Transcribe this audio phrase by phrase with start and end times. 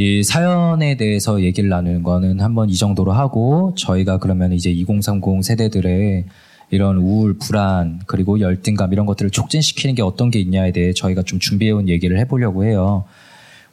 [0.00, 6.24] 이 사연에 대해서 얘기를 나누는 거는 한번 이 정도로 하고 저희가 그러면 이제 2030 세대들의
[6.70, 11.40] 이런 우울, 불안, 그리고 열등감 이런 것들을 촉진시키는 게 어떤 게 있냐에 대해 저희가 좀
[11.40, 13.06] 준비해온 얘기를 해보려고 해요.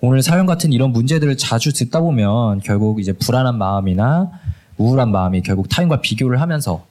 [0.01, 4.31] 오늘 사연 같은 이런 문제들을 자주 듣다 보면 결국 이제 불안한 마음이나
[4.79, 6.87] 우울한 마음이 결국 타인과 비교를 하면서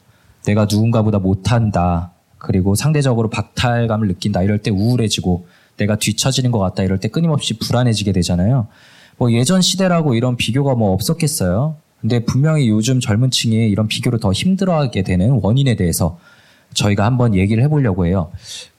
[0.46, 2.12] 내가 누군가보다 못한다.
[2.38, 4.44] 그리고 상대적으로 박탈감을 느낀다.
[4.44, 6.84] 이럴 때 우울해지고 내가 뒤처지는 것 같다.
[6.84, 8.68] 이럴 때 끊임없이 불안해지게 되잖아요.
[9.16, 11.76] 뭐 예전 시대라고 이런 비교가 뭐 없었겠어요.
[12.00, 16.18] 근데 분명히 요즘 젊은 층이 이런 비교를 더 힘들어하게 되는 원인에 대해서
[16.74, 18.30] 저희가 한번 얘기를 해보려고 해요.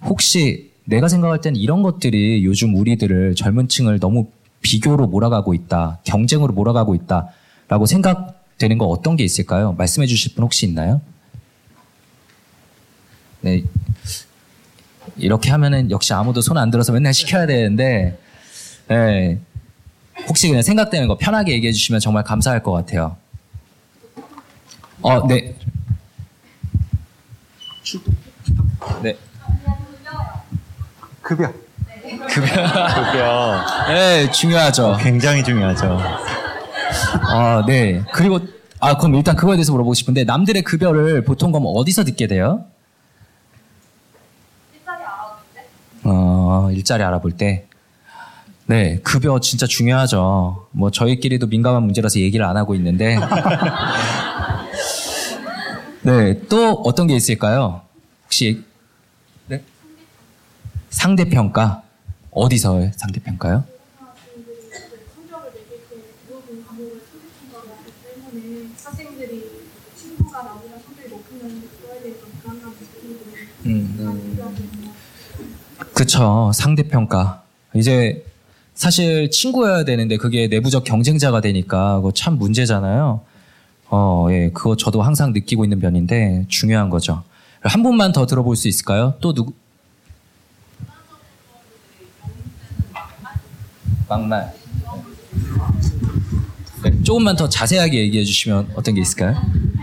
[0.04, 4.28] 혹시 내가 생각할 때는 이런 것들이 요즘 우리들을 젊은 층을 너무
[4.62, 7.28] 비교로 몰아가고 있다, 경쟁으로 몰아가고 있다,
[7.68, 9.74] 라고 생각되는 거 어떤 게 있을까요?
[9.74, 11.02] 말씀해 주실 분 혹시 있나요?
[13.42, 13.64] 네.
[15.18, 18.20] 이렇게 하면은 역시 아무도 손 안 들어서 맨날 시켜야 되는데,
[18.88, 19.40] 네.
[20.28, 23.18] 혹시 그냥 생각되는 거 편하게 얘기해 주시면 정말 감사할 것 같아요.
[25.02, 25.56] 어, 네.
[29.04, 29.18] 네.
[31.22, 31.52] 급여.
[32.30, 32.46] 급여.
[32.48, 33.86] 급여.
[33.88, 34.98] 네, 중요하죠.
[35.02, 36.00] 굉장히 중요하죠.
[37.22, 38.04] 아, 네.
[38.14, 38.40] 그리고
[38.80, 42.66] 아, 그럼 일단 그거에 대해서 물어보고 싶은데 남들의 급여를 보통 그럼 어디서 듣게 돼요?
[44.78, 45.70] 일자리 알아볼 때.
[46.10, 47.68] 어, 일자리 알아볼 때.
[48.68, 50.68] 네, 급여 진짜 중요하죠.
[50.72, 53.16] 뭐 저희끼리도 민감한 문제라서 얘기를 안 하고 있는데.
[56.02, 57.82] 네, 또 어떤 게 있을까요?
[58.24, 58.64] 혹시
[59.48, 59.64] 네?
[60.90, 61.84] 상대평가
[62.32, 63.64] 어디서 상대평가요?
[73.66, 74.94] 음, 음.
[75.94, 77.44] 그쵸 상대평가
[77.76, 78.24] 이제
[78.76, 83.22] 사실 친구여야 되는데 그게 내부적 경쟁자가 되니까 그거 참 문제잖아요.
[83.90, 87.24] 어, 예, 그거 저도 항상 느끼고 있는 면인데 중요한 거죠.
[87.62, 89.14] 한 분만 더 들어볼 수 있을까요?
[89.22, 89.54] 또 누구?
[94.10, 94.54] 막말.
[96.84, 99.36] 네, 조금만 더 자세하게 얘기해 주시면 어떤 게 있을까요?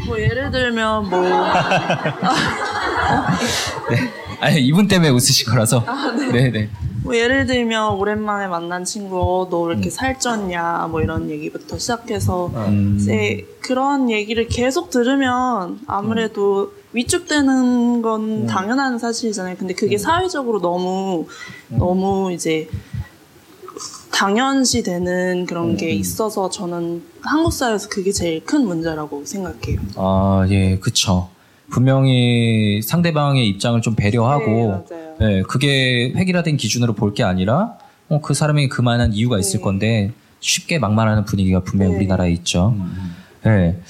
[0.06, 1.20] 뭐 예를 들면 뭐
[3.90, 4.12] 네.
[4.44, 5.84] 아니 이분 때문에 웃으신 거라서.
[5.86, 6.32] 아, 네.
[6.32, 6.68] 네, 네.
[7.04, 9.90] 뭐 예를 들면 오랜만에 만난 친구 너 왜 이렇게 음.
[9.90, 12.96] 살쪘냐 뭐 이런 얘기부터 시작해서 음.
[13.00, 16.68] 이제 그런 얘기를 계속 들으면 아무래도 음.
[16.92, 18.46] 위축되는 건 음.
[18.48, 19.54] 당연한 사실이잖아요.
[19.58, 19.98] 근데 그게 음.
[19.98, 21.26] 사회적으로 너무
[21.70, 21.78] 음.
[21.78, 22.68] 너무 이제
[24.10, 29.78] 당연시 되는 그런 게 있어서 저는 한국 사회에서 그게 제일 큰 문제라고 생각해요.
[29.94, 31.28] 아, 예, 그쵸.
[31.72, 37.76] 분명히 상대방의 입장을 좀 배려하고 네, 네 그게 획일화된 기준으로 볼 게 아니라
[38.08, 39.64] 어, 그 사람이 그만한 이유가 있을 네.
[39.64, 41.96] 건데 쉽게 막말하는 분위기가 분명히 네.
[41.98, 42.70] 우리나라에 있죠.
[42.76, 43.14] 음, 음.
[43.44, 43.80] 네.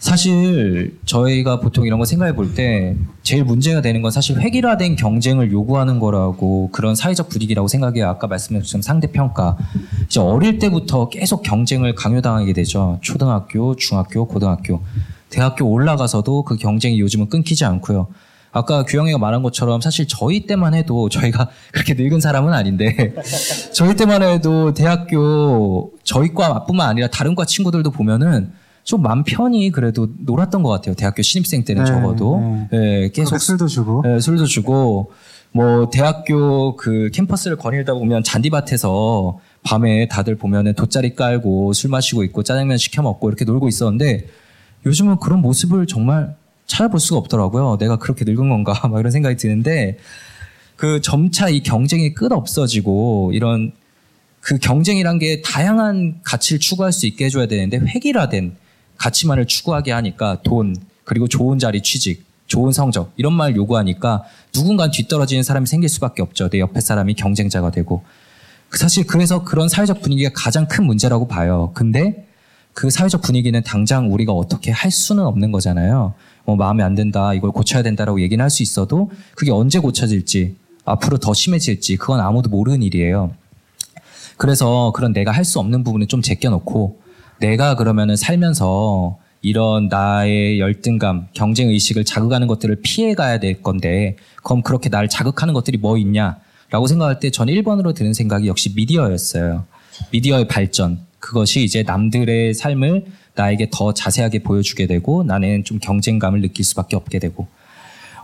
[0.00, 5.50] 사실 저희가 보통 이런 거 생각해 볼 때 제일 문제가 되는 건 사실 획일화된 경쟁을
[5.52, 8.06] 요구하는 거라고 그런 사회적 분위기라고 생각해요.
[8.08, 9.56] 아까 말씀하신 상대평가.
[10.04, 12.98] 이제 어릴 때부터 계속 경쟁을 강요당하게 되죠.
[13.02, 14.82] 초등학교, 중학교, 고등학교.
[15.34, 18.06] 대학교 올라가서도 그 경쟁이 요즘은 끊기지 않고요.
[18.52, 23.12] 아까 규영이가 말한 것처럼 사실 저희 때만 해도 저희가 그렇게 늙은 사람은 아닌데
[23.74, 28.52] 저희 때만 해도 대학교 저희 과뿐만 아니라 다른 과 친구들도 보면은
[28.84, 30.94] 좀맘 편히 그래도 놀았던 것 같아요.
[30.94, 32.40] 대학교 신입생 때는 네, 적어도
[32.70, 33.02] 네.
[33.04, 35.10] 예, 계속 술도 주고 예, 술도 주고
[35.50, 42.44] 뭐 대학교 그 캠퍼스를 거닐다 보면 잔디밭에서 밤에 다들 보면은 돗자리 깔고 술 마시고 있고
[42.44, 44.26] 짜장면 시켜 먹고 이렇게 놀고 있었는데
[44.86, 46.34] 요즘은 그런 모습을 정말
[46.66, 47.78] 찾아볼 수가 없더라고요.
[47.78, 48.72] 내가 그렇게 늙은 건가?
[48.88, 49.98] 막 이런 생각이 드는데
[50.76, 53.72] 그 점차 이 경쟁이 끝없어지고 이런
[54.40, 58.56] 그 경쟁이란 게 다양한 가치를 추구할 수 있게 해줘야 되는데 획일화된
[58.98, 65.42] 가치만을 추구하게 하니까 돈 그리고 좋은 자리 취직 좋은 성적 이런 말 요구하니까 누군가 뒤떨어지는
[65.42, 66.48] 사람이 생길 수밖에 없죠.
[66.50, 68.04] 내 옆에 사람이 경쟁자가 되고
[68.76, 71.70] 사실 그래서 그런 사회적 분위기가 가장 큰 문제라고 봐요.
[71.74, 72.26] 근데
[72.74, 76.14] 그 사회적 분위기는 당장 우리가 어떻게 할 수는 없는 거잖아요.
[76.44, 81.18] 뭐 마음에 안 든다, 이걸 고쳐야 된다라고 얘기는 할 수 있어도 그게 언제 고쳐질지, 앞으로
[81.18, 83.30] 더 심해질지, 그건 아무도 모르는 일이에요.
[84.36, 87.00] 그래서 그런 내가 할 수 없는 부분을좀 제껴놓고
[87.38, 94.62] 내가 그러면은 살면서 이런 나의 열등감, 경쟁 의식을 자극하는 것들을 피해 가야 될 건데, 그럼
[94.62, 96.38] 그렇게 날 자극하는 것들이 뭐 있냐?
[96.70, 99.64] 라고 생각할 때전는 1번으로 드는 생각이 역시 미디어였어요.
[100.10, 100.98] 미디어의 발전.
[101.24, 103.04] 그것이 이제 남들의 삶을
[103.34, 107.46] 나에게 더 자세하게 보여주게 되고 나는 좀 경쟁감을 느낄 수밖에 없게 되고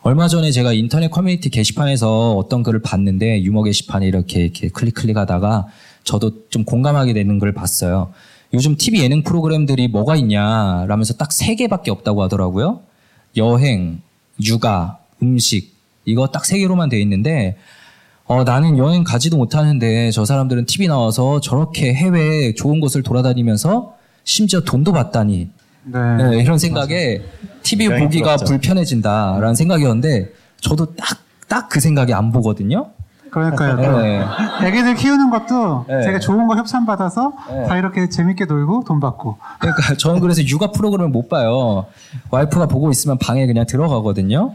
[0.02, 5.66] 얼마 전에 제가 인터넷 커뮤니티 게시판에서 어떤 글을 봤는데 유머 게시판에 이렇게 이렇게 클릭 클릭하다가
[6.04, 8.12] 저도 좀 공감하게 되는 걸 봤어요.
[8.52, 12.80] 요즘 TV 예능 프로그램들이 뭐가 있냐 라면서 딱 세 개밖에 없다고 하더라고요.
[13.54, 14.02] 여행,
[14.44, 15.74] 육아, 음식
[16.04, 17.56] 이거 딱 세 개로만 돼 있는데
[18.30, 24.60] 어, 나는 여행 가지도 못하는데 저 사람들은 TV 나와서 저렇게 해외 좋은 곳을 돌아다니면서 심지어
[24.60, 25.50] 돈도 받다니.
[25.82, 25.98] 네.
[26.16, 27.54] 네, 이런 생각에 맞아.
[27.64, 28.44] TV 보기가 부럽죠.
[28.46, 30.30] 불편해진다라는 생각이었는데
[30.60, 31.18] 저도 딱
[31.48, 32.90] 딱 그 생각이 안 보거든요.
[33.32, 33.98] 그러니까요.
[34.00, 34.68] 네.
[34.68, 36.00] 애기들 키우는 것도 네.
[36.02, 37.66] 제가 좋은 거 협찬 받아서 네.
[37.66, 39.36] 다 이렇게 재밌게 놀고 돈 받고.
[39.58, 41.86] 그러니까 저는 그래서 육아 프로그램을 못 봐요.
[42.30, 44.54] 와이프가 보고 있으면 방에 그냥 들어가거든요.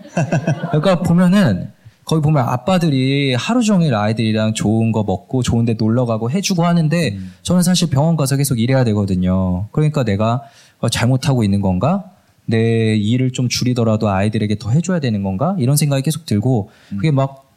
[0.71, 1.69] 그러니까 보면은
[2.05, 7.09] 거기 보면 아빠들이 하루 종일 아이들이랑 좋은 거 먹고 좋은 데 놀러 가고 해주고 하는데
[7.13, 7.33] 음.
[7.41, 9.65] 저는 사실 병원 가서 계속 일해야 되거든요.
[9.71, 10.43] 그러니까 내가
[10.79, 12.11] 어, 잘못하고 있는 건가?
[12.45, 15.55] 내 일을 좀 줄이더라도 아이들에게 더 해줘야 되는 건가?
[15.57, 16.97] 이런 생각이 계속 들고 음.
[16.97, 17.49] 그게 막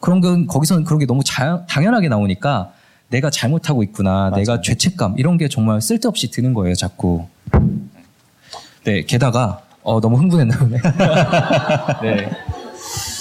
[0.00, 2.72] 그런 건 거기서는 그런 게 너무 자, 당연하게 나오니까
[3.08, 4.34] 내가 잘못하고 있구나, 맞아요.
[4.34, 7.24] 내가 죄책감 이런 게 정말 쓸데없이 드는 거예요, 자꾸.
[8.84, 10.76] 네, 게다가 어, 너무 흥분했나 보네.
[12.02, 12.28] 네.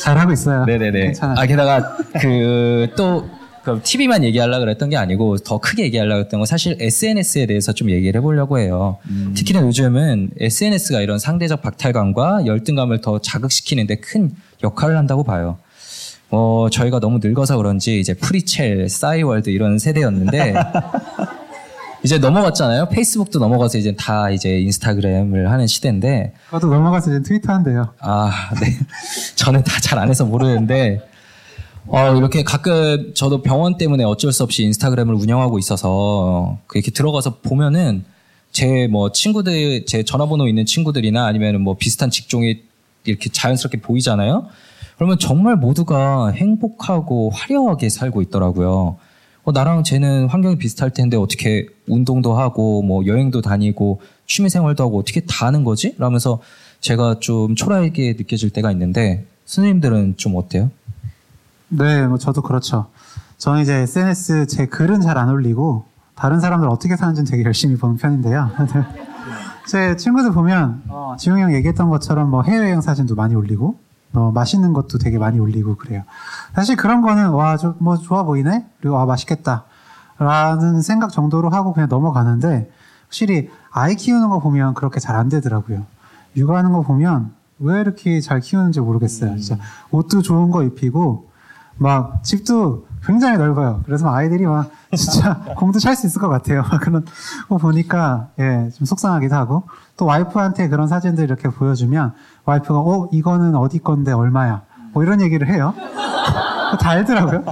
[0.08, 0.64] 잘하고 있어요.
[0.66, 1.02] 네네네.
[1.02, 1.36] 괜찮아요.
[1.38, 3.30] 아 게다가 그또
[3.64, 7.90] 그 TV만 얘기하려고 그랬던 게 아니고 더 크게 얘기하려고 했던 건 사실 SNS에 대해서 좀
[7.90, 8.98] 얘기를 해보려고 해요.
[9.10, 9.34] 음.
[9.36, 14.32] 특히나 요즘은 SNS가 이런 상대적 박탈감과 열등감을 더 자극시키는데 큰
[14.64, 15.58] 역할을 한다고 봐요.
[16.30, 20.54] 어, 저희가 너무 늙어서 그런지 이제 프리첼, 싸이월드 이런 세대였는데
[22.04, 22.90] 이제 넘어갔잖아요.
[22.90, 26.34] 페이스북도 넘어가서 이제 다 이제 인스타그램을 하는 시대인데.
[26.52, 27.94] 저도 넘어가서 이제 트위터 한대요.
[28.00, 28.30] 아,
[28.62, 28.70] 네.
[29.36, 31.02] 저는 다 잘 안 해서 모르는데.
[31.88, 38.04] 어, 이렇게 가끔 저도 병원 때문에 어쩔 수 없이 인스타그램을 운영하고 있어서 이렇게 들어가서 보면은
[38.52, 42.62] 제 뭐 친구들, 제 전화번호 있는 친구들이나 아니면 뭐 비슷한 직종이
[43.06, 44.48] 이렇게 자연스럽게 보이잖아요.
[44.98, 48.98] 그러면 정말 모두가 행복하고 화려하게 살고 있더라고요.
[49.50, 55.00] 어, 나랑 쟤는 환경이 비슷할 텐데 어떻게 운동도 하고 뭐 여행도 다니고 취미 생활도 하고
[55.00, 55.96] 어떻게 다 하는 거지?
[55.98, 56.42] 라면서
[56.82, 60.70] 제가 좀 초라하게 느껴질 때가 있는데 선생님들은 좀 어때요?
[61.70, 62.88] 네, 뭐 저도 그렇죠.
[63.38, 65.86] 저는 이제 SNS 제 글은 잘 안 올리고
[66.16, 68.52] 다른 사람들 어떻게 사는지는 되게 열심히 보는 편인데요.
[69.70, 73.78] 제 친구들 보면 어, 지웅형 얘기했던 것처럼 뭐 해외여행 사진도 많이 올리고
[74.14, 76.04] 어, 맛있는 것도 되게 많이 올리고 그래요.
[76.58, 78.66] 사실 그런 거는 와, 저, 뭐 좋아 보이네?
[78.82, 79.66] 그리고 아, 맛있겠다.
[80.18, 82.72] 라는 생각 정도로 하고 그냥 넘어가는데
[83.04, 85.86] 확실히 아이 키우는 거 보면 그렇게 잘 안 되더라고요.
[86.36, 89.38] 육아하는 거 보면 왜 이렇게 잘 키우는지 모르겠어요.
[89.38, 89.60] 진짜 음.
[89.92, 91.30] 옷도 좋은 거 입히고
[91.78, 93.82] 막 집도 굉장히 넓어요.
[93.86, 96.64] 그래서 아이들이 막 진짜 공도 찰 수 있을 것 같아요.
[96.82, 97.06] 그런
[97.50, 99.62] 거 보니까 예, 좀 속상하기도 하고
[99.96, 102.14] 또 와이프한테 그런 사진들 이렇게 보여주면
[102.46, 104.64] 와이프가 어 이거는 어디 건데 얼마야?
[104.94, 105.76] 뭐 이런 얘기를 해요.
[106.76, 107.44] 다 알더라고요.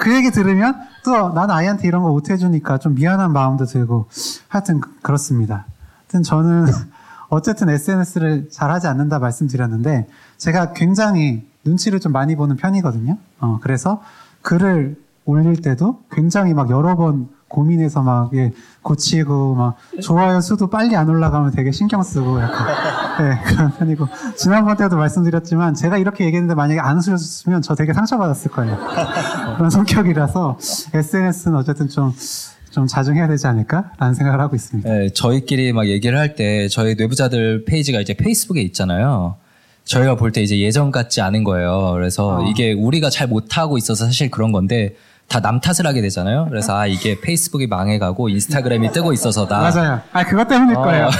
[0.00, 0.74] 그 얘기 들으면
[1.04, 4.06] 또 난 아이한테 이런 거 못 해주니까 좀 미안한 마음도 들고
[4.48, 5.66] 하여튼 그렇습니다.
[6.08, 6.66] 하여튼 저는
[7.30, 13.16] 어쨌든 SNS를 잘하지 않는다 말씀드렸는데 제가 굉장히 눈치를 좀 많이 보는 편이거든요.
[13.40, 14.02] 어, 그래서
[14.42, 20.96] 글을 올릴 때도 굉장히 막 여러 번 고민해서 막 예, 고치고 막 좋아요 수도 빨리
[20.96, 22.66] 안 올라가면 되게 신경 쓰고 약간
[23.30, 28.50] 네, 그런 편이고 지난번 때도 말씀드렸지만 제가 이렇게 얘기했는데 만약에 안 쓰셨으면 저 되게 상처받았을
[28.50, 28.76] 거예요
[29.56, 30.58] 그런 성격이라서
[30.94, 32.12] SNS는 어쨌든 좀
[32.74, 34.88] 좀 자중해야 되지 않을까라는 생각을 하고 있습니다.
[34.90, 39.36] 네, 저희끼리 막 얘기를 할 때 저희 내부자들 페이지가 이제 페이스북에 있잖아요.
[39.84, 41.92] 저희가 볼 때 이제 예전 같지 않은 거예요.
[41.94, 42.42] 그래서 어.
[42.46, 44.96] 이게 우리가 잘 못하고 있어서 사실 그런 건데
[45.28, 46.46] 다남 탓을 하게 되잖아요.
[46.48, 49.58] 그래서 아 이게 페이스북이 망해가고 인스타그램이 뜨고 있어서다.
[49.58, 50.00] 맞아요.
[50.12, 51.10] 아 그것 때문일 어, 거예요.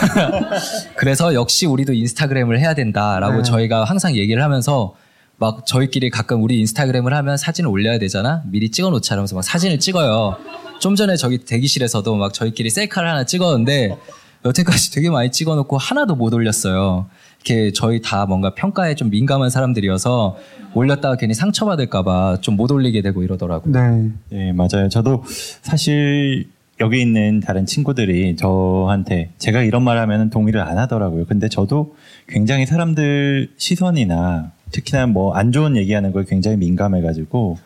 [0.97, 3.43] 그래서 역시 우리도 인스타그램을 해야 된다라고 네.
[3.43, 4.95] 저희가 항상 얘기를 하면서
[5.37, 8.43] 막 저희끼리 가끔 우리 인스타그램을 하면 사진을 올려야 되잖아.
[8.47, 10.37] 미리 찍어놓자 하면서 막 사진을 찍어요.
[10.81, 13.97] 좀 전에 저기 대기실에서도 막 저희끼리 셀카를 하나 찍었는데
[14.45, 17.07] 여태까지 되게 많이 찍어놓고 하나도 못 올렸어요.
[17.47, 20.37] 이렇게 저희 다 뭔가 평가에 좀 민감한 사람들이어서
[20.73, 23.73] 올렸다가 괜히 상처받을까봐 좀 못 올리게 되고 이러더라고요.
[23.73, 24.11] 네.
[24.31, 24.89] 네, 맞아요.
[24.89, 25.25] 저도
[25.61, 26.47] 사실
[26.81, 31.27] 여기 있는 다른 친구들이 저한테 제가 이런 말 하면 동의를 안 하더라고요.
[31.27, 31.97] 근데 저도
[32.29, 37.59] 굉장히 사람들 시선이나 특히나 뭐 안 좋은 얘기하는 걸 굉장히 민감해가지고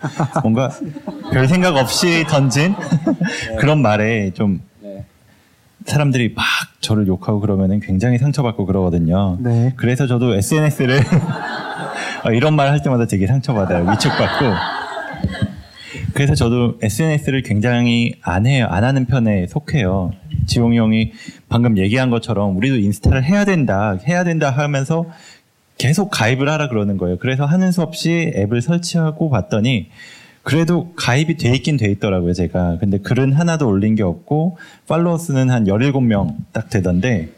[0.43, 0.71] 뭔가
[1.35, 2.75] 별 생각 없이 던진
[3.61, 4.63] 그런 말에 좀
[5.89, 6.45] 사람들이 막
[6.81, 9.39] 저를 욕하고 그러면은 굉장히 상처받고 그러거든요.
[9.41, 9.73] 네.
[9.77, 11.01] 그래서 저도 SNS를
[12.27, 13.89] 어, 이런 말 할 때마다 되게 상처받아요.
[13.91, 14.47] 위축받고.
[16.13, 18.67] 그래서 저도 SNS를 굉장히 안 해요.
[18.69, 20.13] 안 하는 편에 속해요.
[20.47, 21.13] 지용이 형이
[21.49, 25.07] 방금 얘기한 것처럼 우리도 인스타를 해야 된다, 해야 된다 하면서
[25.79, 27.19] 계속 가입을 하라 그러는 거예요.
[27.19, 29.91] 그래서 하는 수 없이 앱을 설치하고 봤더니
[30.49, 32.79] 그래도 가입이 돼 있긴 돼 있더라고요, 제가.
[32.81, 34.57] 근데 글은 하나도 올린 게 없고,
[34.89, 37.29] 팔로워 수는 한 17명 딱 되던데,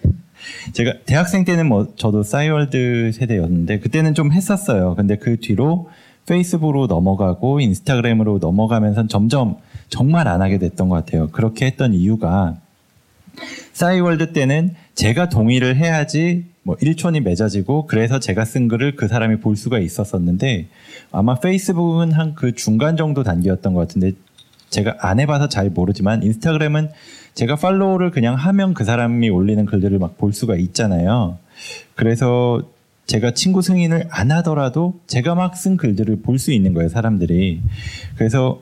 [0.75, 4.95] 제가 대학생 때는 뭐, 저도 싸이월드 세대였는데, 그때는 좀 했었어요.
[4.95, 5.89] 근데 그 뒤로
[6.29, 9.57] 페이스북으로 넘어가고, 인스타그램으로 넘어가면서 점점
[9.89, 11.31] 정말 안 하게 됐던 것 같아요.
[11.31, 12.59] 그렇게 했던 이유가,
[13.73, 19.79] 싸이월드 때는 제가 동의를 해야지 뭐일촌이 맺어지고 그래서 제가 쓴 글을 그 사람이 볼 수가
[19.79, 20.69] 있었었는데
[21.13, 24.13] 아마 페이스북은 한 그 중간 정도 단계였던 것 같은데
[24.71, 26.91] 제가 안 해봐서 잘 모르지만 인스타그램은
[27.35, 31.39] 제가 팔로우를 그냥 하면 그 사람이 올리는 글들을 막 볼 수가 있잖아요.
[31.97, 32.63] 그래서
[33.07, 37.61] 제가 친구 승인을 안 하더라도 제가 막 쓴 글들을 볼 수 있는 거예요, 사람들이.
[38.17, 38.61] 그래서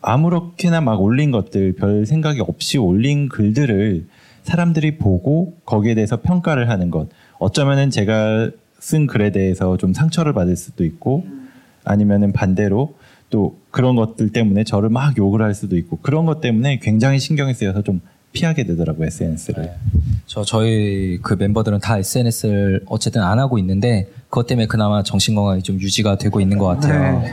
[0.00, 4.06] 아무렇게나 막 올린 것들, 별 생각이 없이 올린 글들을
[4.42, 7.08] 사람들이 보고 거기에 대해서 평가를 하는 것.
[7.44, 11.24] 어쩌면은 제가 쓴 글에 대해서 좀 상처를 받을 수도 있고
[11.84, 12.94] 아니면은 반대로
[13.28, 17.52] 또 그런 것들 때문에 저를 막 욕을 할 수도 있고 그런 것 때문에 굉장히 신경이
[17.52, 18.00] 쓰여서 좀
[18.32, 19.62] 피하게 되더라고요 SNS를.
[19.62, 19.72] 네.
[20.26, 25.62] 저 저희 그 멤버들은 다 SNS를 어쨌든 안 하고 있는데 그것 때문에 그나마 정신 건강이
[25.62, 27.20] 좀 유지가 되고 있는 것 같아요.
[27.20, 27.32] 네.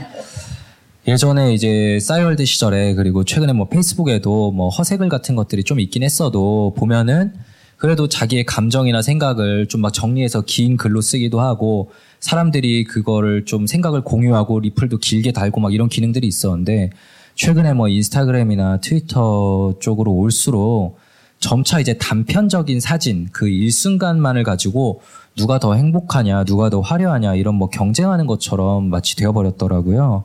[1.08, 6.74] 예전에 이제 싸이월드 시절에 그리고 최근에 뭐 페이스북에도 뭐 허세글 같은 것들이 좀 있긴 했어도
[6.76, 7.32] 보면은
[7.82, 14.02] 그래도 자기의 감정이나 생각을 좀 막 정리해서 긴 글로 쓰기도 하고 사람들이 그거를 좀 생각을
[14.04, 16.90] 공유하고 리플도 길게 달고 막 이런 기능들이 있었는데
[17.34, 20.98] 최근에 뭐 인스타그램이나 트위터 쪽으로 올수록
[21.40, 25.00] 점차 이제 단편적인 사진 그 일순간만을 가지고
[25.34, 30.22] 누가 더 행복하냐 누가 더 화려하냐 이런 뭐 경쟁하는 것처럼 마치 되어버렸더라고요.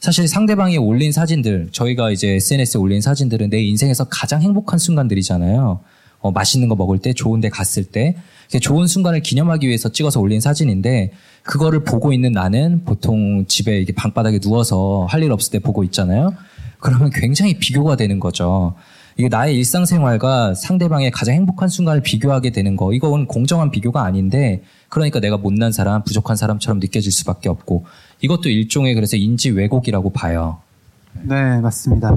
[0.00, 5.80] 사실 상대방이 올린 사진들, 저희가 이제 SNS에 올린 사진들은 내 인생에서 가장 행복한 순간들이잖아요.
[6.20, 8.16] 어, 맛있는 거 먹을 때 좋은 데 갔을 때
[8.60, 14.38] 좋은 순간을 기념하기 위해서 찍어서 올린 사진인데 그거를 보고 있는 나는 보통 집에 이게 방바닥에
[14.38, 16.32] 누워서 할 일 없을 때 보고 있잖아요.
[16.78, 18.74] 그러면 굉장히 비교가 되는 거죠.
[19.16, 22.92] 이게 나의 일상생활과 상대방의 가장 행복한 순간을 비교하게 되는 거.
[22.92, 27.84] 이건 공정한 비교가 아닌데, 그러니까 내가 못난 사람, 부족한 사람처럼 느껴질 수밖에 없고,
[28.20, 30.58] 이것도 일종의 그래서 인지 왜곡이라고 봐요.
[31.20, 32.16] 네, 맞습니다.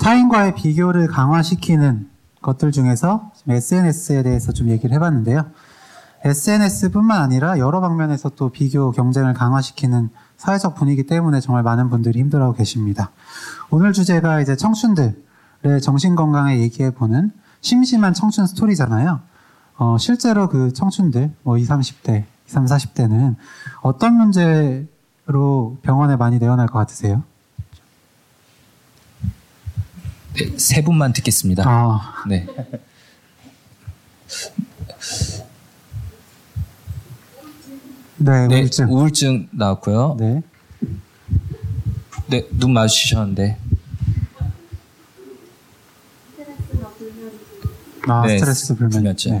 [0.00, 2.08] 타인과의 비교를 강화시키는
[2.42, 5.46] 것들 중에서 SNS에 대해서 좀 얘기를 해봤는데요.
[6.24, 12.54] SNS뿐만 아니라 여러 방면에서 또 비교 경쟁을 강화시키는 사회적 분위기 때문에 정말 많은 분들이 힘들어하고
[12.56, 13.10] 계십니다.
[13.70, 15.14] 오늘 주제가 이제 청춘들의
[15.82, 17.30] 정신 건강에 얘기해 보는
[17.60, 19.20] 심심한 청춘 스토리잖아요.
[19.78, 23.36] 어, 실제로 그 청춘들, 뭐 20, 30대, 20, 40대는
[23.82, 27.22] 어떤 문제로 병원에 많이 내원할 것 같으세요?
[30.34, 31.62] 네, 세 분만 듣겠습니다.
[31.68, 32.24] 아.
[32.26, 32.46] 네.
[38.18, 38.46] 네.
[38.48, 38.86] 네, 우울증.
[38.88, 40.16] 우울증 나왔고요.
[40.18, 40.42] 네.
[42.28, 43.58] 네, 눈 마주치셨는데.
[48.08, 49.32] 아, 네, 스트레스 불면증.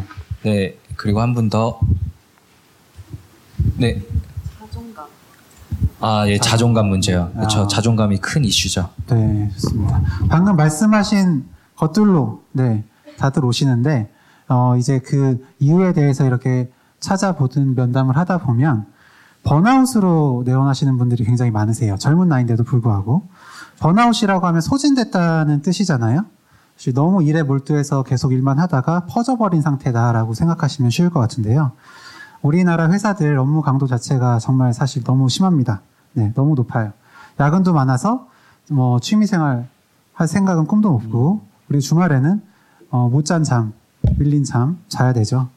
[0.42, 0.50] 네.
[0.50, 1.80] 네, 그리고 한 분 더.
[3.78, 4.02] 네,
[6.04, 7.30] 아, 예, 자존감 문제요.
[7.32, 7.68] 그렇죠.
[7.68, 8.88] 자존감이 큰 이슈죠.
[9.08, 10.02] 네, 좋습니다.
[10.28, 11.44] 방금 말씀하신
[11.78, 12.82] 것들로 네,
[13.18, 14.12] 다들 오시는데
[14.48, 16.68] 어, 이제 그 이유에 대해서 이렇게
[16.98, 18.86] 찾아보든 면담을 하다 보면
[19.44, 21.96] 번아웃으로 내원하시는 분들이 굉장히 많으세요.
[21.96, 23.22] 젊은 나이인데도 불구하고
[23.78, 26.22] 번아웃이라고 하면 소진됐다는 뜻이잖아요.
[26.96, 31.72] 너무 일에 몰두해서 계속 일만 하다가 퍼져버린 상태다라고 생각하시면 쉬울 것 같은데요.
[32.40, 35.82] 우리나라 회사들 업무 강도 자체가 정말 사실 너무 심합니다.
[36.14, 36.92] 네, 너무 높아요.
[37.40, 38.28] 야근도 많아서
[38.70, 39.66] 뭐 취미생활
[40.12, 41.48] 할 생각은 꿈도 없고 음.
[41.68, 42.42] 우리 주말에는
[42.90, 43.72] 어, 못잔 잠,
[44.18, 45.48] 밀린 잠 자야 되죠.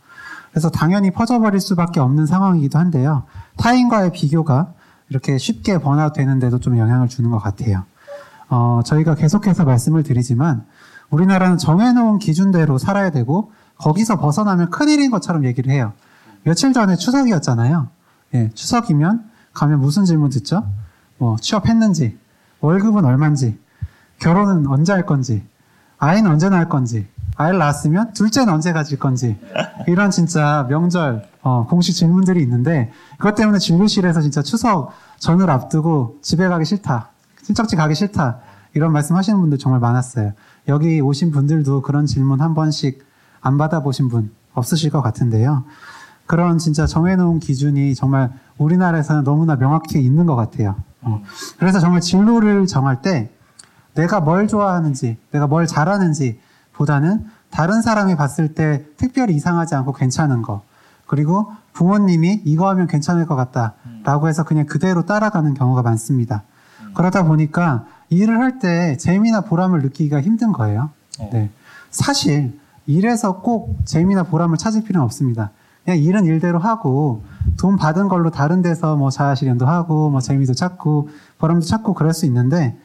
[0.51, 3.23] 그래서 당연히 퍼져버릴 수밖에 없는 상황이기도 한데요.
[3.57, 4.73] 타인과의 비교가
[5.09, 7.83] 이렇게 쉽게 번화되는데도좀 영향을 주는 것 같아요.
[8.49, 10.65] 어, 저희가 계속해서 말씀을 드리지만
[11.09, 15.91] 우리나라는 정해놓은 기준대로 살아야 되고 거기서 벗어나면 큰일인 것처럼 얘기를 해요.
[16.43, 17.87] 며칠 전에 추석이었잖아요.
[18.35, 20.65] 예, 추석이면 가면 무슨 질문 듣죠?
[21.17, 22.15] 뭐 취업했는지,
[22.61, 23.57] 월급은 얼마인지,
[24.19, 25.43] 결혼은 언제 할 건지,
[25.97, 27.07] 아이는 언제 낳을 건지,
[27.37, 29.37] 아이를 낳았으면 둘째는 언제 가질 건지
[29.87, 36.47] 이런 진짜 명절 어, 공식 질문들이 있는데 그것 때문에 진료실에서 진짜 추석 전을 앞두고 집에
[36.47, 37.09] 가기 싫다,
[37.41, 38.39] 친척집 가기 싫다
[38.73, 40.31] 이런 말씀하시는 분들 정말 많았어요.
[40.69, 43.05] 여기 오신 분들도 그런 질문 한 번씩
[43.41, 45.65] 안 받아보신 분 없으실 것 같은데요.
[46.27, 50.75] 그런 진짜 정해놓은 기준이 정말 우리나라에서는 너무나 명확히 있는 것 같아요.
[51.01, 51.21] 어.
[51.59, 53.31] 그래서 정말 진로를 정할 때
[53.93, 56.39] 내가 뭘 좋아하는지, 내가 뭘 잘하는지
[56.73, 60.63] 보다는 다른 사람이 봤을 때 특별히 이상하지 않고 괜찮은 거.
[61.05, 63.75] 그리고 부모님이 이거 하면 괜찮을 것 같다.
[64.03, 66.43] 라고 해서 그냥 그대로 따라가는 경우가 많습니다.
[66.93, 70.89] 그러다 보니까 일을 할 때 재미나 보람을 느끼기가 힘든 거예요.
[71.19, 71.29] 네.
[71.33, 71.49] 네.
[71.91, 75.51] 사실 일에서 꼭 재미나 보람을 찾을 필요는 없습니다.
[75.85, 77.21] 그냥 일은 일대로 하고
[77.57, 82.25] 돈 받은 걸로 다른 데서 뭐 자아실현도 하고 뭐 재미도 찾고 보람도 찾고 그럴 수
[82.25, 82.75] 있는데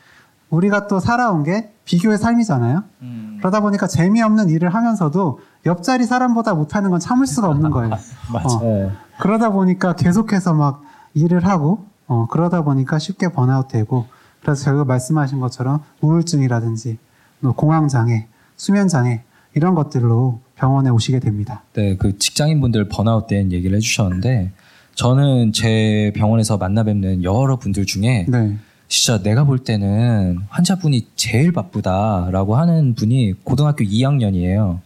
[0.50, 2.82] 우리가 또 살아온 게 비교의 삶이잖아요.
[3.00, 3.36] 음.
[3.40, 7.92] 그러다 보니까 재미없는 일을 하면서도 옆자리 사람보다 못하는 건 참을 수가 없는 거예요.
[8.60, 8.92] 어.
[9.18, 10.82] 그러다 보니까 계속해서 막
[11.14, 14.06] 일을 하고 어, 그러다 보니까 쉽게 번아웃 되고
[14.42, 16.98] 그래서 제가 말씀하신 것처럼 우울증이라든지
[17.40, 18.26] 뭐 공황장애,
[18.56, 19.22] 수면장애
[19.54, 21.62] 이런 것들로 병원에 오시게 됩니다.
[21.72, 24.52] 네, 그 직장인분들 번아웃 된 얘기를 해주셨는데
[24.94, 28.58] 저는 제 병원에서 만나 뵙는 여러 분들 중에 네.
[28.86, 34.80] 진짜 내가 볼 때는 환자분이 제일 바쁘다라고 하는 분이 고등학교 2학년이에요.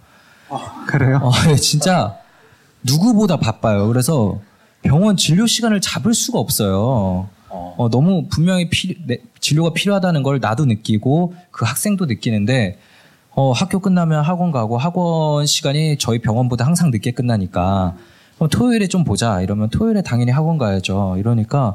[0.50, 1.18] 어, 아, 그래요?
[1.24, 2.16] 어, 진짜
[2.84, 3.88] 누구보다 바빠요.
[3.88, 4.38] 그래서
[4.82, 7.28] 병원 진료 시간을 잡을 수가 없어요.
[7.48, 7.74] 어.
[7.78, 12.78] 어, 너무 분명히 필 내, 진료가 필요하다는 걸 나도 느끼고 그 학생도 느끼는데
[13.36, 17.94] 어, 학교 끝나면 학원 가고 학원 시간이 저희 병원보다 항상 늦게 끝나니까
[18.36, 21.16] 그럼 어, 토요일에 좀 보자 이러면 토요일에 당연히 학원 가야죠.
[21.18, 21.74] 이러니까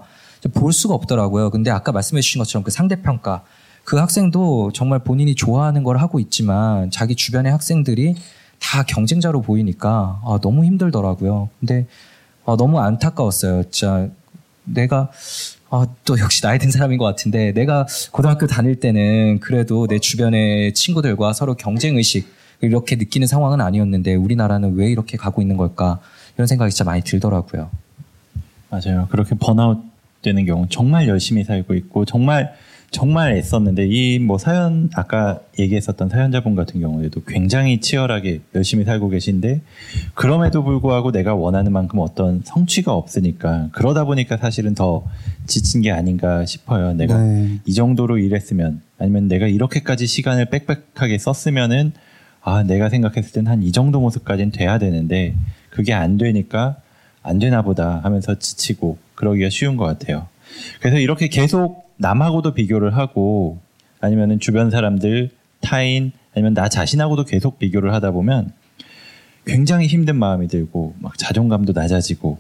[0.54, 1.50] 볼 수가 없더라고요.
[1.50, 3.44] 근데 아까 말씀해 주신 것처럼 그 상대평가
[3.84, 8.16] 그 학생도 정말 본인이 좋아하는 걸 하고 있지만 자기 주변의 학생들이
[8.60, 11.50] 다 경쟁자로 보이니까 아, 너무 힘들더라고요.
[11.60, 11.88] 근데
[12.46, 13.64] 아, 너무 안타까웠어요.
[13.70, 14.08] 진짜
[14.64, 15.10] 내가
[15.72, 20.74] 아, 또 역시 나이 든 사람인 것 같은데 내가 고등학교 다닐 때는 그래도 내 주변의
[20.74, 22.28] 친구들과 서로 경쟁 의식
[22.62, 26.00] 이렇게 느끼는 상황은 아니었는데 우리나라는 왜 이렇게 가고 있는 걸까
[26.36, 27.70] 이런 생각이 진짜 많이 들더라고요.
[28.72, 29.08] 맞아요.
[29.12, 29.80] 그렇게 번아웃
[30.22, 32.52] 되는 경우 정말 열심히 살고 있고 정말
[32.92, 39.62] 정말 애썼는데 이 뭐 사연 아까 얘기했었던 사연자분 같은 경우에도 굉장히 치열하게 열심히 살고 계신데
[40.16, 45.06] 그럼에도 불구하고 내가 원하는 만큼 어떤 성취가 없으니까 그러다 보니까 사실은 더
[45.46, 46.94] 지친 게 아닌가 싶어요.
[46.94, 47.60] 내가 네.
[47.66, 51.94] 이 정도로 일했으면 아니면 내가 이렇게까지 시간을 빽빽하게 썼으면은
[52.42, 55.36] 아 내가 생각했을 땐 한 이 정도 모습까지는 돼야 되는데
[55.70, 56.78] 그게 안 되니까
[57.22, 60.28] 안 되나 보다 하면서 지치고 그러기가 쉬운 것 같아요.
[60.80, 63.60] 그래서 이렇게 계속 남하고도 비교를 하고
[64.00, 68.54] 아니면은 주변 사람들 타인 아니면 나 자신하고도 계속 비교를 하다 보면
[69.46, 72.38] 굉장히 힘든 마음이 들고 막 자존감도 낮아지고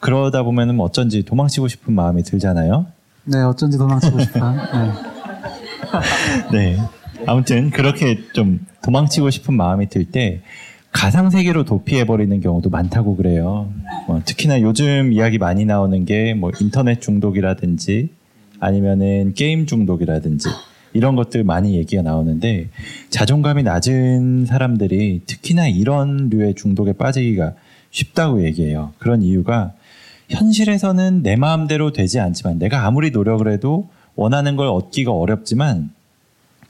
[0.00, 2.86] 그러다 보면 어쩐지 도망치고 싶은 마음이 들잖아요.
[3.24, 4.92] 네, 어쩐지 도망치고 싶다.
[6.52, 6.76] 네.
[6.76, 6.78] 네.
[7.26, 10.40] 아무튼 그렇게 좀 도망치고 싶은 마음이 들 때
[10.90, 13.70] 가상 세계로 도피해 버리는 경우도 많다고 그래요.
[14.06, 18.08] 뭐 특히나 요즘 이야기 많이 나오는 게 뭐 인터넷 중독이라든지
[18.60, 20.48] 아니면은 게임 중독이라든지
[20.94, 22.68] 이런 것들 많이 얘기가 나오는데
[23.10, 27.52] 자존감이 낮은 사람들이 특히나 이런 류의 중독에 빠지기가
[27.90, 28.92] 쉽다고 얘기해요.
[28.98, 29.74] 그런 이유가
[30.28, 35.90] 현실에서는 내 마음대로 되지 않지만 내가 아무리 노력을 해도 원하는 걸 얻기가 어렵지만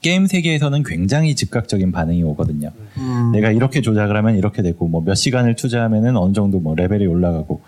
[0.01, 2.69] 게임 세계에서는 굉장히 즉각적인 반응이 오거든요.
[2.97, 3.31] 음.
[3.33, 7.61] 내가 이렇게 조작을 하면 이렇게 되고 뭐 몇 시간을 투자하면은 어느 정도 뭐 레벨이 올라가고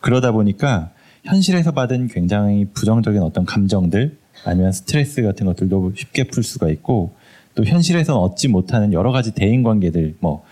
[0.00, 0.92] 그러다 보니까
[1.24, 7.12] 현실에서 받은 굉장히 부정적인 어떤 감정들 아니면 스트레스 같은 것들도 쉽게 풀 수가 있고
[7.54, 10.42] 또 현실에서 얻지 못하는 여러 가지 대인 관계들 뭐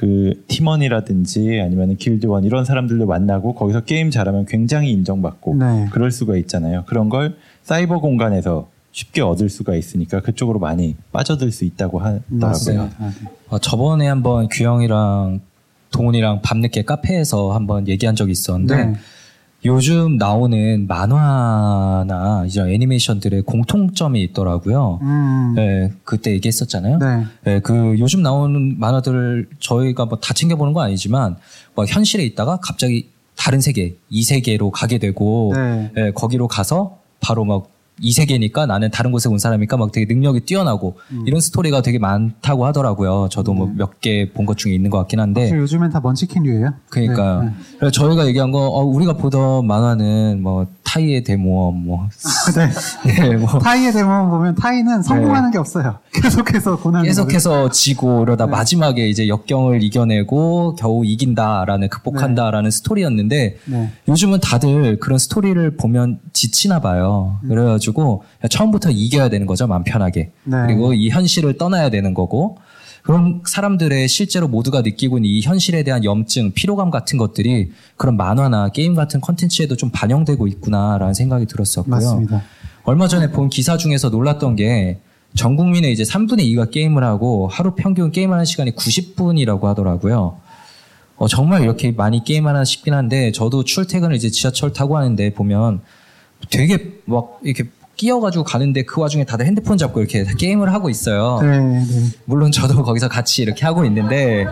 [0.00, 5.88] 그 팀원이라든지 아니면 길드원 이런 사람들도 만나고 거기서 게임 잘하면 굉장히 인정받고 네.
[5.92, 6.84] 그럴 수가 있잖아요.
[6.86, 12.88] 그런 걸 사이버 공간에서 쉽게 얻을 수가 있으니까 그쪽으로 많이 빠져들 수 있다고 하더라고요.
[13.50, 15.40] 아, 저번에 한번 규영이랑
[15.90, 18.94] 동훈이랑 밤늦게 카페에서 한번 얘기한 적이 있었는데 네.
[19.66, 24.98] 요즘 나오는 만화나 이런 애니메이션들의 공통점이 있더라고요.
[25.02, 25.54] 음.
[25.58, 26.98] 예, 그때 얘기했었잖아요.
[26.98, 27.24] 네.
[27.46, 31.36] 예, 그 요즘 나오는 만화들을 저희가 뭐다 챙겨보는 건 아니지만
[31.74, 35.90] 뭐 현실에 있다가 갑자기 다른 세계, 이 세계로 가게 되고 네.
[35.96, 37.70] 예, 거기로 가서 바로 막
[38.02, 41.24] 이 세계니까 나는 다른 곳에 온 사람이니까 막 되게 능력이 뛰어나고 음.
[41.26, 43.28] 이런 스토리가 되게 많다고 하더라고요.
[43.30, 44.62] 저도 뭐 몇 개 본것 네.
[44.62, 45.50] 중에 있는 것 같긴 한데.
[45.54, 46.72] 요즘엔 다 먼치킨류예요.
[46.88, 47.40] 그러니까요.
[47.42, 47.52] 네, 네.
[47.78, 52.08] 그래서 저희가 얘기한 거 어, 우리가 보던 만화는 뭐 타이의 대모험 뭐.
[53.06, 53.12] 네.
[53.28, 53.58] 네 뭐.
[53.60, 55.52] 타이의 대모험 보면 타이는 성공하는 네.
[55.54, 55.98] 게 없어요.
[56.12, 58.50] 계속해서 고난 계속해서 지고 이러다 네.
[58.50, 62.70] 마지막에 이제 역경을 이겨내고 겨우 이긴다라는 극복한다라는 네.
[62.76, 63.92] 스토리였는데 네.
[64.08, 67.38] 요즘은 다들 그런 스토리를 보면 지치나 봐요.
[67.44, 67.48] 음.
[67.48, 70.32] 그래가지고 처음부터 이겨야 되는 거죠, 맘 편하게.
[70.42, 70.56] 네.
[70.66, 72.56] 그리고 이 현실을 떠나야 되는 거고
[73.02, 78.68] 그런 사람들의 실제로 모두가 느끼고 있는 이 현실에 대한 염증, 피로감 같은 것들이 그런 만화나
[78.68, 81.90] 게임 같은 컨텐츠에도 좀 반영되고 있구나라는 생각이 들었었고요.
[81.94, 82.42] 맞습니다.
[82.84, 84.98] 얼마 전에 본 기사 중에서 놀랐던 게
[85.36, 90.40] 전 국민의 이제 3분의 2가 게임을 하고 하루 평균 게임하는 시간이 90분이라고 하더라고요.
[91.16, 95.82] 어, 정말 이렇게 많이 게임하나 싶긴 한데 저도 출퇴근을 이제 지하철 타고 하는데 보면
[96.50, 97.68] 되게 막 이렇게
[98.00, 101.38] 끼어가지고 가는데 그 와중에 다들 핸드폰 잡고 이렇게 게임을 하고 있어요.
[101.42, 101.84] 네, 네.
[102.24, 104.46] 물론 저도 거기서 같이 이렇게 하고 있는데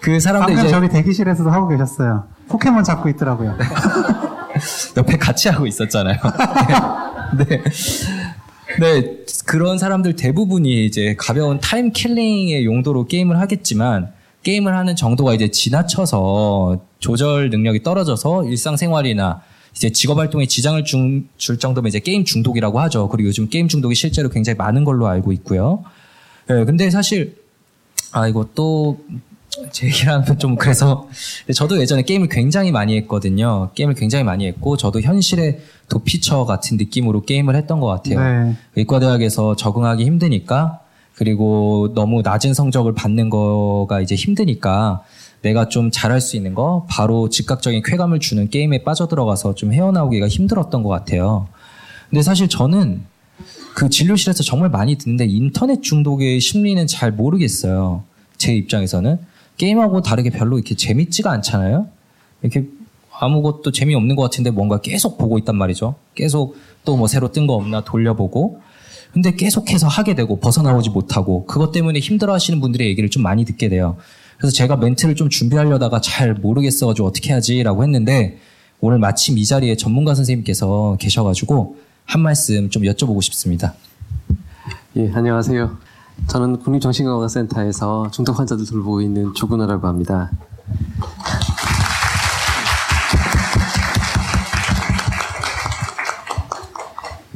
[0.00, 2.24] 그 사람들 이제 저기 대기실에서도 하고 계셨어요.
[2.46, 3.56] 포켓몬 잡고 있더라고요.
[4.96, 6.16] 옆에 같이 하고 있었잖아요.
[7.38, 7.62] 네.
[8.78, 9.00] 네.
[9.02, 14.12] 네, 그런 사람들 대부분이 이제 가벼운 타임 킬링의 용도로 게임을 하겠지만
[14.44, 19.40] 게임을 하는 정도가 이제 지나쳐서 조절 능력이 떨어져서 일상생활이나
[19.74, 23.08] 이제 직업 활동에 지장을 중, 줄 정도면 이제 게임 중독이라고 하죠.
[23.08, 25.82] 그리고 요즘 게임 중독이 실제로 굉장히 많은 걸로 알고 있고요.
[26.50, 27.36] 예, 근데 사실
[28.12, 28.98] 아 이거 또
[29.70, 31.06] 제 얘기라면 좀 그래서
[31.54, 33.68] 저도 예전에 게임을 굉장히 많이 했거든요.
[33.74, 38.18] 게임을 굉장히 많이 했고 저도 현실의 도피처 같은 느낌으로 게임을 했던 것 같아요.
[38.46, 38.56] 네.
[38.76, 40.80] 의과대학에서 적응하기 힘드니까
[41.14, 45.04] 그리고 너무 낮은 성적을 받는 거가 이제 힘드니까
[45.42, 50.82] 내가 좀 잘할 수 있는 거 바로 즉각적인 쾌감을 주는 게임에 빠져들어가서 좀 헤어나오기가 힘들었던
[50.82, 51.48] 것 같아요.
[52.08, 53.02] 근데 사실 저는
[53.74, 58.04] 그 진료실에서 정말 많이 듣는데 인터넷 중독의 심리는 잘 모르겠어요.
[58.36, 59.18] 제 입장에서는
[59.56, 61.88] 게임하고 다르게 별로 이렇게 재밌지가 않잖아요.
[62.42, 62.68] 이렇게
[63.18, 65.94] 아무것도 재미없는 것 같은데 뭔가 계속 보고 있단 말이죠.
[66.14, 68.60] 계속 또 뭐 새로 뜬 거 없나 돌려보고.
[69.12, 73.68] 근데 계속해서 하게 되고 벗어나오지 못하고 그것 때문에 힘들어 하시는 분들의 얘기를 좀 많이 듣게
[73.68, 73.96] 돼요.
[74.42, 78.38] 그래서 제가 멘트를 좀 준비하려다가 잘 모르겠어가지고 어떻게 하지라고 했는데
[78.80, 81.76] 오늘 마침 이 자리에 전문가 선생님께서 계셔가지고
[82.06, 83.74] 한 말씀 좀 여쭤보고 싶습니다.
[84.96, 85.76] 예, 안녕하세요.
[86.26, 90.28] 저는 국립정신건강센터에서 중독 환자들 돌보고 있는 조근호라고 합니다.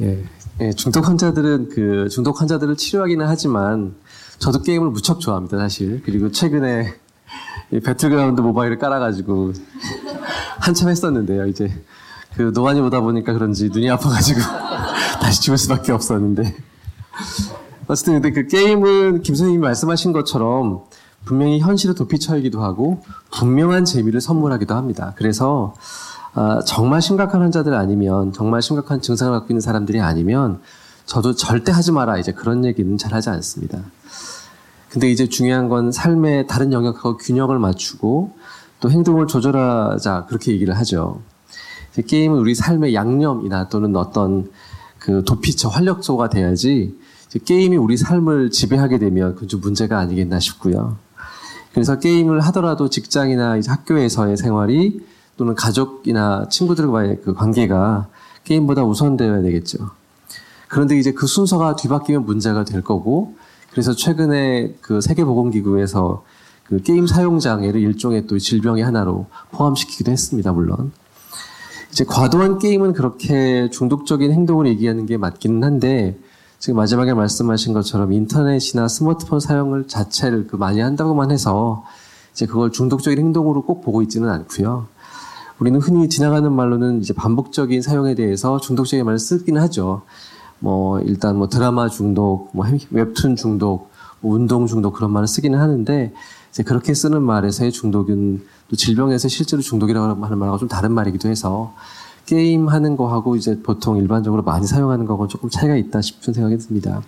[0.01, 0.25] 예,
[0.59, 3.95] 예, 중독 환자들은 그 중독 환자들을 치료하기는 하지만
[4.39, 6.01] 저도 게임을 무척 좋아합니다, 사실.
[6.05, 6.93] 그리고 최근에
[7.83, 9.53] 배틀그라운드 모바일을 깔아가지고
[10.59, 11.47] 한참 했었는데요.
[11.47, 11.69] 이제
[12.35, 14.39] 그 노안이 오다 보니까 그런지 눈이 아파가지고
[15.21, 16.55] 다시 죽을 수밖에 없었는데.
[17.87, 20.83] 어쨌든 근데 그 게임은 김선생님이 말씀하신 것처럼
[21.25, 23.01] 분명히 현실의 도피처이기도 하고
[23.33, 25.13] 분명한 재미를 선물하기도 합니다.
[25.17, 25.73] 그래서
[26.33, 30.61] 아, 정말 심각한 환자들 아니면 정말 심각한 증상을 갖고 있는 사람들이 아니면
[31.07, 33.79] 저도 절대 하지 마라 이제 그런 얘기는 잘 하지 않습니다.
[34.89, 38.33] 근데 이제 중요한 건 삶의 다른 영역하고 균형을 맞추고
[38.81, 41.21] 또 행동을 조절하자 그렇게 얘기를 하죠.
[42.05, 44.51] 게임은 우리 삶의 양념이나 또는 어떤
[44.99, 46.99] 그 도피처 활력소가 돼야지
[47.45, 50.97] 게임이 우리 삶을 지배하게 되면 그건 좀 문제가 아니겠나 싶고요.
[51.73, 55.05] 그래서 게임을 하더라도 직장이나 학교에서의 생활이
[55.37, 58.07] 또는 가족이나 친구들과의 그 관계가
[58.43, 59.89] 게임보다 우선되어야 되겠죠.
[60.69, 63.35] 그런데 이제 그 순서가 뒤바뀌면 문제가 될 거고
[63.71, 66.23] 그래서 최근에 그 세계보건기구에서
[66.65, 70.51] 그 게임 사용 장애를 일종의 또 질병의 하나로 포함시키기도 했습니다.
[70.51, 70.91] 물론
[71.91, 76.17] 이제 과도한 게임은 그렇게 중독적인 행동을 얘기하는 게 맞기는 한데
[76.59, 81.85] 지금 마지막에 말씀하신 것처럼 인터넷이나 스마트폰 사용을 자체를 그 많이 한다고만 해서
[82.31, 84.87] 이제 그걸 중독적인 행동으로 꼭 보고 있지는 않고요.
[85.59, 90.01] 우리는 흔히 지나가는 말로는 이제 반복적인 사용에 대해서 중독적인 말을 쓰기는 하죠.
[90.59, 93.89] 뭐 일단 뭐 드라마 중독, 뭐 웹툰 중독,
[94.21, 96.13] 뭐 운동 중독 그런 말을 쓰기는 하는데
[96.49, 101.73] 이제 그렇게 쓰는 말에서의 중독은 또 질병에서 실제로 중독이라고 하는 말하고 좀 다른 말이기도 해서
[102.25, 107.01] 게임 하는 거하고 이제 보통 일반적으로 많이 사용하는 거하고 조금 차이가 있다 싶은 생각이 듭니다.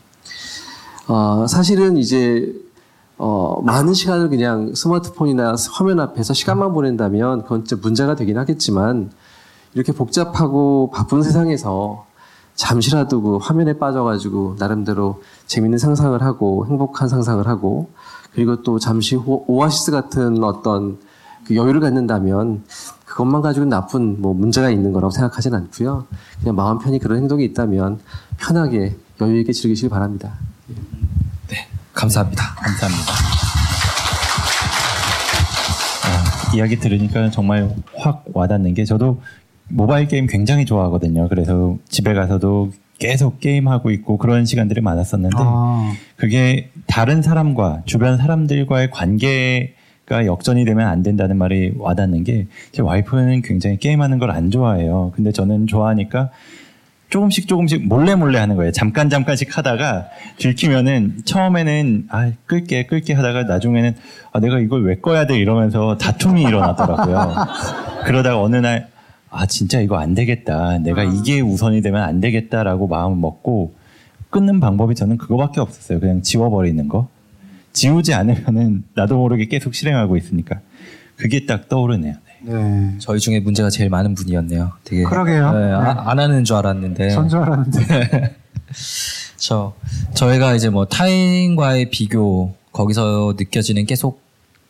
[1.07, 2.53] 어, 사실은 이제
[3.17, 9.12] 어, 많은 시간을 그냥 스마트폰이나 화면 앞에서 시간만 보낸다면 그건 진짜 문제가 되긴 하겠지만
[9.73, 12.05] 이렇게 복잡하고 바쁜 세상에서
[12.59, 17.89] 잠시라도 그 화면에 빠져가지고 나름대로 재밌는 상상을 하고 행복한 상상을 하고
[18.33, 20.99] 그리고 또 잠시 호, 오아시스 같은 어떤
[21.45, 22.65] 그 여유를 갖는다면
[23.05, 26.05] 그것만 가지고는 나쁜 뭐 문제가 있는 거라고 생각하진 않고요.
[26.41, 28.01] 그냥 마음 편히 그런 행동이 있다면
[28.37, 30.33] 편하게 여유 있게 즐기시길 바랍니다.
[31.47, 32.43] 네, 감사합니다.
[32.55, 33.11] 감사합니다.
[36.05, 39.21] 어, 이야기 들으니까 정말 확 와닿는 게 저도
[39.69, 41.27] 모바일 게임 굉장히 좋아하거든요.
[41.29, 45.93] 그래서 집에 가서도 계속 게임하고 있고 그런 시간들이 많았었는데 아.
[46.17, 53.41] 그게 다른 사람과 주변 사람들과의 관계가 역전이 되면 안 된다는 말이 와닿는 게 제 와이프는
[53.43, 55.13] 굉장히 게임하는 걸 안 좋아해요.
[55.15, 56.29] 근데 저는 좋아하니까
[57.10, 58.71] 조금씩 조금씩 몰래 몰래 하는 거예요.
[58.71, 63.95] 잠깐 잠깐씩 하다가 들키면은 처음에는 아 끌게 끌게 하다가 나중에는
[64.34, 67.34] 아 내가 이걸 왜 꺼야 돼 이러면서 다툼이 일어나더라고요.
[68.05, 68.98] 그러다가 어느 날
[69.31, 70.79] 아 진짜 이거 안 되겠다.
[70.79, 71.15] 내가 음.
[71.15, 73.73] 이게 우선이 되면 안 되겠다라고 마음 을 먹고
[74.29, 75.99] 끊는 방법이 저는 그거밖에 없었어요.
[75.99, 77.07] 그냥 지워버리는 거.
[77.73, 80.59] 지우지 않으면은 나도 모르게 계속 실행하고 있으니까
[81.15, 82.15] 그게 딱 떠오르네요.
[82.41, 82.53] 네.
[82.53, 82.95] 네.
[82.99, 84.71] 저희 중에 문제가 제일 많은 분이었네요.
[84.83, 85.53] 되게 그러게요.
[85.53, 85.71] 네, 네.
[85.71, 87.09] 아, 안 하는 줄 알았는데.
[87.11, 87.85] 전줄 알았는데.
[88.07, 88.35] 네.
[89.37, 89.73] 저
[90.15, 94.21] 저희가 이제 뭐 타인과의 비교 거기서 느껴지는 계속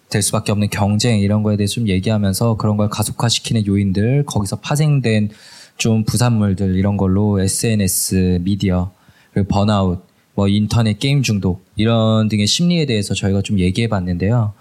[0.10, 5.30] 될 수밖에 없는 경쟁 이런 거에 대해서 좀 얘기하면서 그런 걸 가속화시키는 요인들 거기서 파생된
[5.78, 8.92] 좀 부산물들 이런 걸로 SNS 미디어
[9.34, 10.04] 그리고 번아웃
[10.36, 14.54] 뭐 인터넷 게임 중독 이런 등의 심리에 대해서 저희가 좀 얘기해 봤는데요.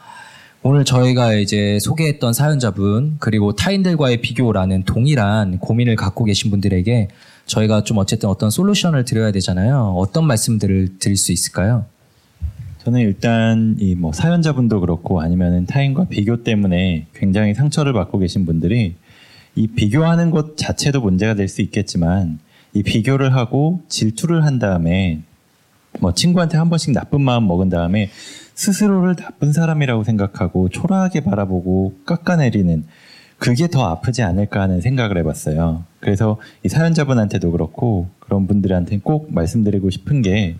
[0.62, 7.08] 오늘 저희가 이제 소개했던 사연자분 그리고 타인들과의 비교라는 동일한 고민을 갖고 계신 분들에게
[7.46, 9.94] 저희가 좀 어쨌든 어떤 솔루션을 드려야 되잖아요.
[9.96, 11.86] 어떤 말씀들을 드릴 수 있을까요?
[12.78, 18.94] 저는 일단 이 뭐 사연자분도 그렇고 아니면은 타인과 비교 때문에 굉장히 상처를 받고 계신 분들이
[19.56, 22.38] 이 비교하는 것 자체도 문제가 될 수 있겠지만
[22.74, 25.22] 이 비교를 하고 질투를 한 다음에
[26.00, 28.08] 뭐 친구한테 한 번씩 나쁜 마음 먹은 다음에
[28.54, 32.84] 스스로를 나쁜 사람이라고 생각하고 초라하게 바라보고 깎아내리는
[33.38, 35.84] 그게 더 아프지 않을까 하는 생각을 해봤어요.
[36.00, 40.56] 그래서 이 사연자분한테도 그렇고 그런 분들한테 꼭 말씀드리고 싶은 게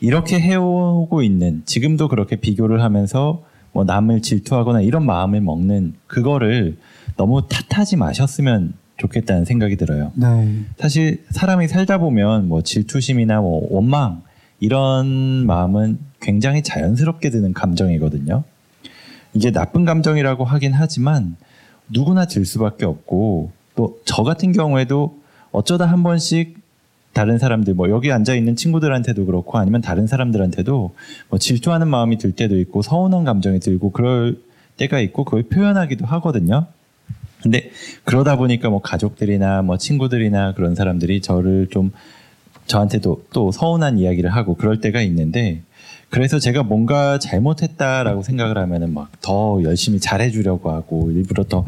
[0.00, 6.78] 이렇게 해오고 있는 지금도 그렇게 비교를 하면서 뭐 남을 질투하거나 이런 마음을 먹는 그거를
[7.16, 10.12] 너무 탓하지 마셨으면 좋겠다는 생각이 들어요.
[10.14, 10.60] 네.
[10.78, 14.22] 사실 사람이 살다 보면 뭐 질투심이나 뭐 원망
[14.60, 15.06] 이런
[15.44, 18.44] 마음은 굉장히 자연스럽게 드는 감정이거든요.
[19.34, 21.36] 이제 나쁜 감정이라고 하긴 하지만
[21.92, 25.18] 누구나 들 수밖에 없고 또 저 같은 경우에도
[25.50, 26.58] 어쩌다 한 번씩
[27.14, 30.94] 다른 사람들 뭐 여기 앉아 있는 친구들한테도 그렇고 아니면 다른 사람들한테도
[31.28, 34.38] 뭐 질투하는 마음이 들 때도 있고 서운한 감정이 들고 그럴
[34.76, 36.66] 때가 있고 그걸 표현하기도 하거든요.
[37.42, 37.70] 근데
[38.04, 41.90] 그러다 보니까 뭐 가족들이나 뭐 친구들이나 그런 사람들이 저를 좀
[42.66, 45.62] 저한테도 또 서운한 이야기를 하고 그럴 때가 있는데
[46.12, 51.64] 그래서 제가 뭔가 잘못했다라고 생각을 하면은 막 더 열심히 잘해주려고 하고 일부러 더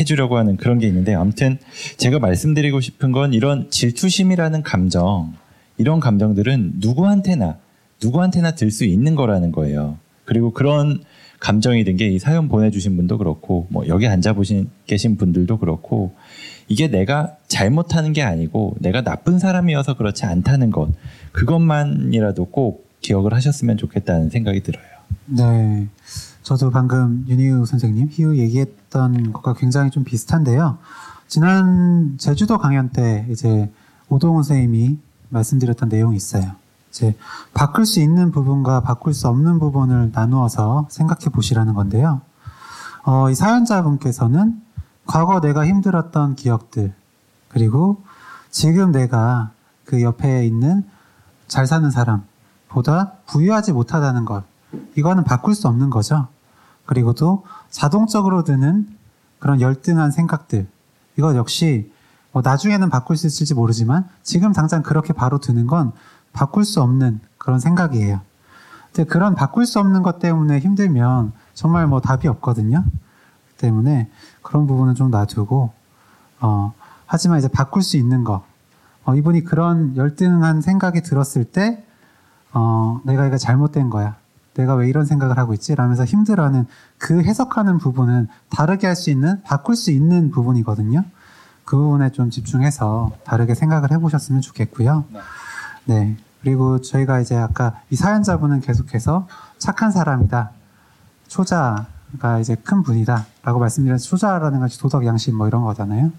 [0.00, 1.58] 해주려고 하는 그런 게 있는데 아무튼
[1.98, 5.34] 제가 말씀드리고 싶은 건 이런 질투심이라는 감정
[5.76, 7.58] 이런 감정들은 누구한테나
[8.02, 9.98] 누구한테나 들 수 있는 거라는 거예요.
[10.24, 11.04] 그리고 그런
[11.38, 16.14] 감정이 든게 이 사연 보내주신 분도 그렇고 뭐 여기 앉아 보신 계신 분들도 그렇고
[16.66, 20.88] 이게 내가 잘못하는 게 아니고 내가 나쁜 사람이어서 그렇지 않다는 것
[21.32, 24.84] 그것만이라도 꼭 기억을 하셨으면 좋겠다는 생각이 들어요.
[25.26, 25.88] 네.
[26.42, 30.78] 저도 방금 윤희우 선생님, 희우 얘기했던 것과 굉장히 좀 비슷한데요.
[31.28, 33.70] 지난 제주도 강연 때 이제
[34.08, 36.52] 오동훈 선생님이 말씀드렸던 내용이 있어요.
[36.90, 37.14] 이제
[37.54, 42.20] 바꿀 수 있는 부분과 바꿀 수 없는 부분을 나누어서 생각해 보시라는 건데요.
[43.04, 44.60] 어, 이 사연자분께서는
[45.06, 46.92] 과거 내가 힘들었던 기억들,
[47.48, 48.02] 그리고
[48.50, 49.50] 지금 내가
[49.84, 50.82] 그 옆에 있는
[51.48, 52.24] 잘 사는 사람,
[52.76, 54.44] 보다 부유하지 못하다는 것.
[54.96, 56.28] 이거는 바꿀 수 없는 거죠.
[56.84, 58.86] 그리고 또 자동적으로 드는
[59.38, 60.68] 그런 열등한 생각들.
[61.16, 61.90] 이거 역시
[62.32, 65.92] 뭐 나중에는 바꿀 수 있을지 모르지만 지금 당장 그렇게 바로 드는 건
[66.34, 68.20] 바꿀 수 없는 그런 생각이에요.
[68.92, 72.84] 근데 그런 바꿀 수 없는 것 때문에 힘들면 정말 뭐 답이 없거든요.
[73.56, 74.10] 때문에
[74.42, 75.72] 그런 부분은 좀 놔두고,
[76.40, 76.74] 어,
[77.06, 78.44] 하지만 이제 바꿀 수 있는 거.
[79.06, 81.82] 어, 이분이 그런 열등한 생각이 들었을 때
[82.52, 84.16] 어, 내가 이거 잘못된 거야.
[84.54, 85.74] 내가 왜 이런 생각을 하고 있지?
[85.74, 86.66] 라면서 힘들어하는
[86.98, 91.02] 그 해석하는 부분은 다르게 할 수 있는, 바꿀 수 있는 부분이거든요.
[91.64, 95.04] 그 부분에 좀 집중해서 다르게 생각을 해보셨으면 좋겠고요.
[95.12, 95.18] 네.
[95.84, 96.16] 네.
[96.42, 99.26] 그리고 저희가 이제 아까 이 사연자분은 계속해서
[99.58, 100.52] 착한 사람이다.
[101.26, 103.26] 초자가 이제 큰 분이다.
[103.42, 106.12] 라고 말씀드렸는데 초자라는 것이 도덕, 양심 뭐 이런 거잖아요.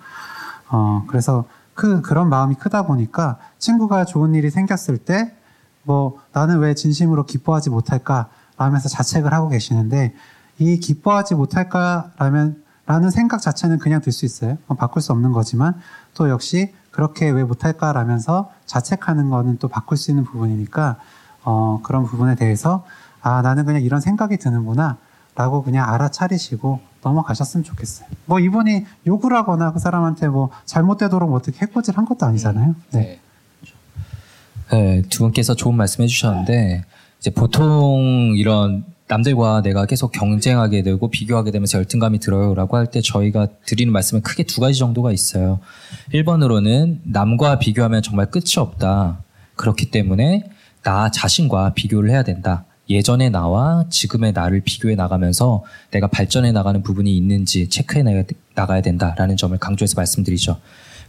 [0.70, 5.37] 어, 그래서 그, 그런 마음이 크다 보니까 친구가 좋은 일이 생겼을 때
[5.88, 8.28] 뭐 나는 왜 진심으로 기뻐하지 못할까?
[8.58, 10.14] 라면서 자책을 하고 계시는데
[10.60, 12.12] 이 기뻐하지 못할까?
[12.18, 14.58] 라면 라는 생각 자체는 그냥 들 수 있어요.
[14.68, 15.74] 뭐 바꿀 수 없는 거지만
[16.14, 17.94] 또 역시 그렇게 왜 못할까?
[17.94, 20.98] 라면서 자책하는 거는 또 바꿀 수 있는 부분이니까
[21.46, 22.86] 어, 그런 부분에 대해서
[23.22, 24.98] 아 나는 그냥 이런 생각이 드는구나
[25.36, 28.10] 라고 그냥 알아차리시고 넘어가셨으면 좋겠어요.
[28.26, 32.70] 뭐 이분이 욕을 하거나 그 사람한테 뭐 잘못되도록 뭐 어떻게 해코지를 한 것도 아니잖아요.
[32.70, 33.00] 음, 네.
[33.00, 33.20] 네.
[34.72, 36.84] 네, 두 분께서 좋은 말씀 해주셨는데
[37.20, 43.48] 이제 보통 이런 남들과 내가 계속 경쟁하게 되고 비교하게 되면서 열등감이 들어요라고 할 때 저희가
[43.66, 45.60] 드리는 말씀은 크게 두 가지 정도가 있어요.
[46.14, 49.24] 1번으로는 남과 비교하면 정말 끝이 없다.
[49.56, 50.44] 그렇기 때문에
[50.84, 52.66] 나 자신과 비교를 해야 된다.
[52.90, 58.04] 예전의 나와 지금의 나를 비교해 나가면서 내가 발전해 나가는 부분이 있는지 체크해
[58.56, 60.58] 나가야 된다라는 점을 강조해서 말씀드리죠.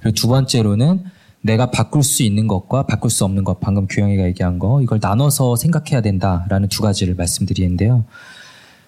[0.00, 1.02] 그리고 두 번째로는
[1.40, 5.57] 내가 바꿀 수 있는 것과 바꿀 수 없는 것, 방금 규영이가 얘기한 거, 이걸 나눠서
[5.57, 8.05] 생각해야 된다라는 두 가지를 말씀드리는데요.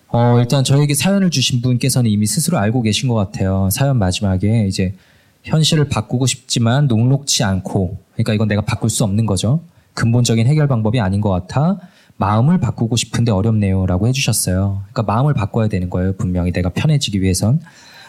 [0.09, 3.69] 어, 일단 저에게 사연을 주신 분께서는 이미 스스로 알고 계신 것 같아요.
[3.71, 4.95] 사연 마지막에 이제
[5.45, 9.61] 현실을 바꾸고 싶지만 녹록치 않고, 그러니까 이건 내가 바꿀 수 없는 거죠.
[9.95, 11.77] 근본적인 해결 방법이 아닌 것 같아
[12.17, 14.83] 마음을 바꾸고 싶은데 어렵네요라고 해주셨어요.
[14.93, 16.17] 그러니까 마음을 바꿔야 되는 거예요.
[16.17, 17.61] 분명히 내가 편해지기 위해선.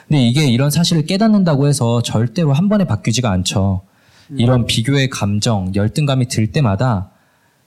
[0.08, 3.82] 근데 이게 이런 사실을 깨닫는다고 해서 절대로 한 번에 바뀌지가 않죠.
[4.38, 7.10] 이런 비교의 감정, 열등감이 들 때마다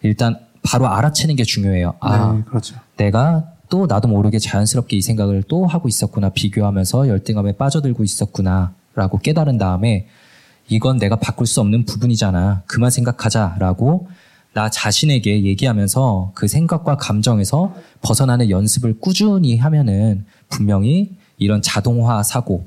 [0.02, 1.94] 일단 바로 알아채는 게 중요해요.
[2.00, 2.76] 아, 네, 그렇죠.
[2.96, 6.30] 내가 또 나도 모르게 자연스럽게 이 생각을 또 하고 있었구나.
[6.30, 8.72] 비교하면서 열등감에 빠져들고 있었구나.
[8.94, 10.06] 라고 깨달은 다음에
[10.68, 12.62] 이건 내가 바꿀 수 없는 부분이잖아.
[12.66, 13.56] 그만 생각하자.
[13.58, 14.08] 라고
[14.54, 22.64] 나 자신에게 얘기하면서 그 생각과 감정에서 벗어나는 연습을 꾸준히 하면은 분명히 이런 자동화 사고,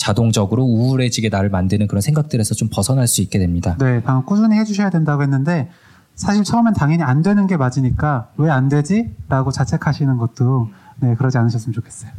[0.00, 3.76] 자동적으로 우울해지게 나를 만드는 그런 생각들에서 좀 벗어날 수 있게 됩니다.
[3.78, 5.68] 네, 방금 꾸준히 해주셔야 된다고 했는데
[6.14, 9.10] 사실 처음엔 당연히 안 되는 게 맞으니까 왜 안 되지?
[9.28, 12.10] 라고 자책하시는 것도 네, 그러지 않으셨으면 좋겠어요.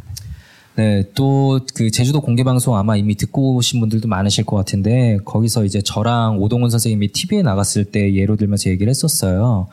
[0.75, 5.65] 네, 또 그 제주도 공개 방송 아마 이미 듣고 오신 분들도 많으실 것 같은데 거기서
[5.65, 9.67] 이제 저랑 오동훈 선생님이 TV에 나갔을 때 예로 들면서 얘기를 했었어요.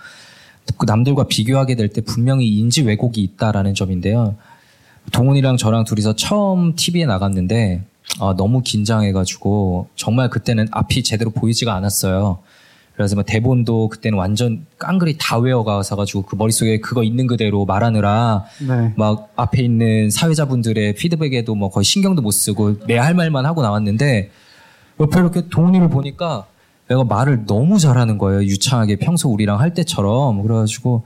[0.79, 4.35] 그 남들과 비교하게 될 때 분명히 인지 왜곡이 있다라는 점인데요.
[5.13, 7.85] 동훈이랑 저랑 둘이서 처음 TV에 나갔는데
[8.21, 12.39] 아, 너무 긴장해가지고 정말 그때는 앞이 제대로 보이지가 않았어요.
[12.95, 18.93] 그래서 뭐 대본도 그때는 완전 깡그리 다 외워가서가지고 그 머릿속에 그거 있는 그대로 말하느라 네.
[18.97, 24.31] 막 앞에 있는 사회자분들의 피드백에도 뭐 거의 신경도 못 쓰고 내 할 말만 하고 나왔는데
[24.99, 26.47] 옆에 이렇게 동훈이를 보니까
[26.89, 28.43] 내가 말을 너무 잘하는 거예요.
[28.43, 30.43] 유창하게 평소 우리랑 할 때처럼.
[30.43, 31.05] 그래가지고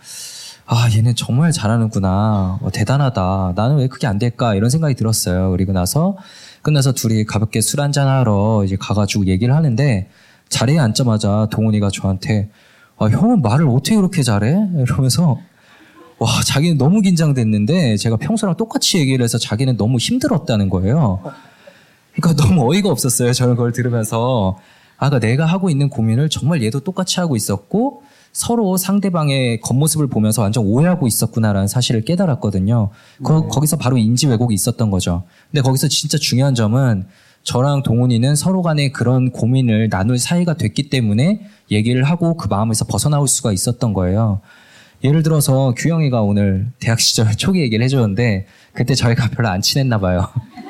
[0.65, 2.61] 아, 얘는 정말 잘하는구나.
[2.63, 3.53] 어, 대단하다.
[3.57, 4.55] 나는 왜 그게 안 될까?
[4.55, 5.51] 이런 생각이 들었어요.
[5.51, 6.17] 그리고 나서
[6.63, 10.09] 끝나서 둘이 가볍게 술 한잔 하러 이제 가가지고 얘기를 하는데
[10.49, 12.51] 자리에 앉자마자 동훈이가 저한테
[12.97, 14.69] 아, 형은 말을 어떻게 그렇게 잘해?
[14.87, 15.39] 이러면서
[16.19, 21.21] 와 자기는 너무 긴장됐는데 제가 평소랑 똑같이 얘기를 해서 자기는 너무 힘들었다는 거예요.
[22.15, 23.33] 그러니까 너무 어이가 없었어요.
[23.33, 24.59] 저는 그걸 들으면서
[24.99, 30.43] 아까 그러니까 내가 하고 있는 고민을 정말 얘도 똑같이 하고 있었고 서로 상대방의 겉모습을 보면서
[30.43, 32.89] 완전 오해하고 있었구나라는 사실을 깨달았거든요.
[33.19, 33.23] 네.
[33.25, 35.25] 거, 거기서 바로 인지 왜곡이 있었던 거죠.
[35.51, 37.05] 근데 거기서 진짜 중요한 점은
[37.43, 43.29] 저랑 동훈이는 서로 간에 그런 고민을 나눌 사이가 됐기 때문에 얘기를 하고 그 마음에서 벗어나올
[43.29, 44.41] 수가 있었던 거예요.
[45.05, 50.27] 예를 들어서 규영이가 오늘 대학 시절 초기 얘기를 해줬는데 그때 저희가 별로 안 친했나 봐요.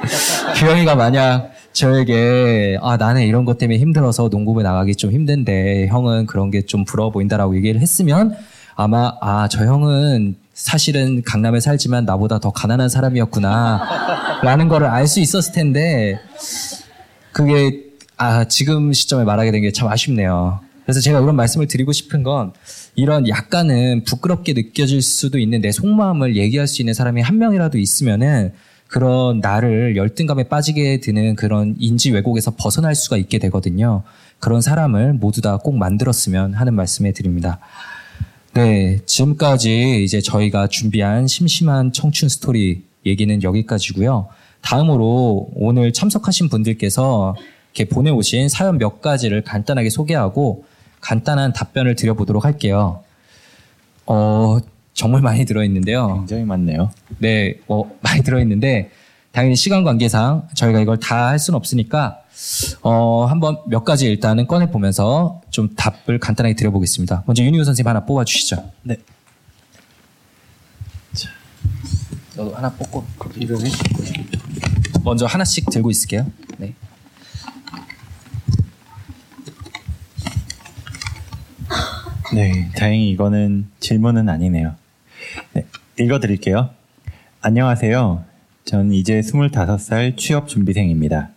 [0.59, 6.51] 규영이가 만약 저에게 아 나는 이런 것 때문에 힘들어서 농구부 나가기 좀 힘든데 형은 그런
[6.51, 8.35] 게 좀 부러워 보인다라고 얘기를 했으면
[8.77, 15.21] 아마 아 저 형은 사실은 강남에 살지만 나보다 더 가난한 사람이었구나 라는 거를 알 수
[15.21, 16.19] 있었을 텐데
[17.33, 17.85] 그게
[18.25, 20.61] 아 지금 시점에 말하게 된 게 참 아쉽네요.
[20.85, 22.53] 그래서 제가 이런 말씀을 드리고 싶은 건
[22.97, 28.53] 이런 약간은 부끄럽게 느껴질 수도 있는 내 속마음을 얘기할 수 있는 사람이 한 명이라도 있으면은
[28.93, 34.03] 그런 나를 열등감에 빠지게 드는 그런 인지 왜곡에서 벗어날 수가 있게 되거든요.
[34.39, 37.59] 그런 사람을 모두 다 꼭 만들었으면 하는 말씀에 드립니다.
[38.55, 44.29] 네, 지금까지 이제 저희가 준비한 심심한 청춘 스토리 얘기는 여기까지고요.
[44.61, 47.35] 다음으로 오늘 참석하신 분들께서
[47.75, 50.65] 이렇게 보내오신 사연 몇 가지를 간단하게 소개하고
[51.01, 53.03] 간단한 답변을 드려보도록 할게요.
[54.07, 54.59] 어,
[54.95, 56.17] 정말 많이 들어있는데요.
[56.19, 56.91] 굉장히 많네요.
[57.19, 58.91] 네, 뭐 많이 들어있는데
[59.33, 62.21] 당연히 시간 관계상 저희가 이걸 다 할 수는 없으니까
[62.83, 67.23] 어 한번 몇 가지 일단은 꺼내 보면서 좀 답을 간단하게 드려보겠습니다.
[67.27, 68.71] 먼저 윤희우 선생님 하나 뽑아 주시죠.
[68.83, 68.97] 네.
[71.15, 71.31] 자,
[72.37, 73.05] 너도 하나 뽑고
[73.37, 73.71] 이름이
[75.03, 76.27] 먼저 하나씩 들고 있을게요.
[76.59, 76.75] 네.
[82.35, 84.75] 네, 다행히 이거는 질문은 아니네요.
[85.55, 85.65] 네,
[85.99, 86.71] 읽어드릴게요.
[87.41, 88.25] 안녕하세요.
[88.65, 91.31] 전 이제 25살 취업 준비생입니다.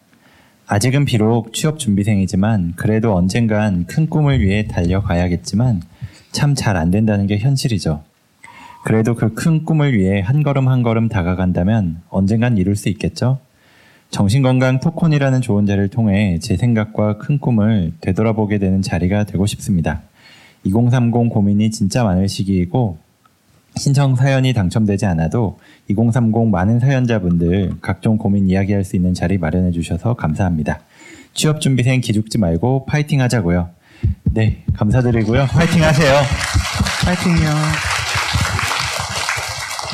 [0.68, 5.82] 아직은 비록 취업 준비생이지만 그래도 언젠간 큰 꿈을 위해 달려가야겠지만
[6.32, 8.04] 참 잘 안 된다는 게 현실이죠.
[8.84, 13.40] 그래도 그 큰 꿈을 위해 한 걸음 한 걸음 다가간다면 언젠간 이룰 수 있겠죠?
[14.12, 20.02] 정신건강 토콘이라는 좋은 자리를 통해 제 생각과 큰 꿈을 되돌아보게 되는 자리가 되고 싶습니다.
[20.66, 23.00] 2030 고민이 진짜 많을 시기이고
[23.78, 25.60] 신청 사연이 당첨되지 않아도
[25.90, 30.80] 2030 많은 사연자분들 각종 고민 이야기할 수 있는 자리 마련해 주셔서 감사합니다.
[31.34, 33.70] 취업 준비생 기죽지 말고 파이팅 하자고요.
[34.24, 35.46] 네, 감사드리고요.
[35.48, 36.22] 파이팅 하세요.
[37.04, 37.50] 파이팅요.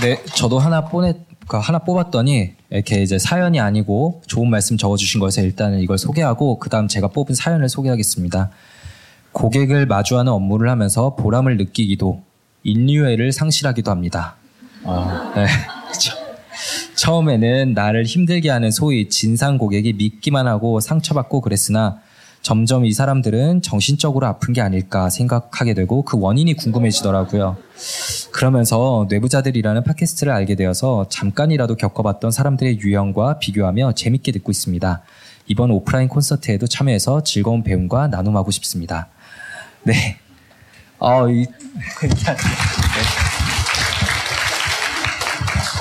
[0.01, 1.15] 네, 저도 하나 뽀냈
[1.47, 6.87] 그러니까 하나 뽑았더니 이렇게 이제 사연이 아니고 좋은 말씀 적어주신 것에 일단은 이걸 소개하고 그다음
[6.87, 8.51] 제가 뽑은 사연을 소개하겠습니다.
[9.31, 12.21] 고객을 마주하는 업무를 하면서 보람을 느끼기도
[12.63, 14.35] 인류애를 상실하기도 합니다.
[14.83, 15.33] 아.
[15.35, 15.45] 네.
[15.89, 16.15] 그렇죠.
[16.95, 21.99] 처음에는 나를 힘들게 하는 소위 진상 고객이 믿기만 하고 상처받고 그랬으나
[22.43, 27.57] 점점 이 사람들은 정신적으로 아픈 게 아닐까 생각하게 되고 그 원인이 궁금해지더라고요.
[28.31, 35.01] 그러면서 뇌부자들이라는 팟캐스트를 알게 되어서 잠깐이라도 겪어봤던 사람들의 유형과 비교하며 재밌게 듣고 있습니다.
[35.47, 39.07] 이번 오프라인 콘서트에도 참여해서 즐거운 배움과 나눔하고 싶습니다.
[39.83, 40.17] 네.
[41.03, 41.47] 아, 이,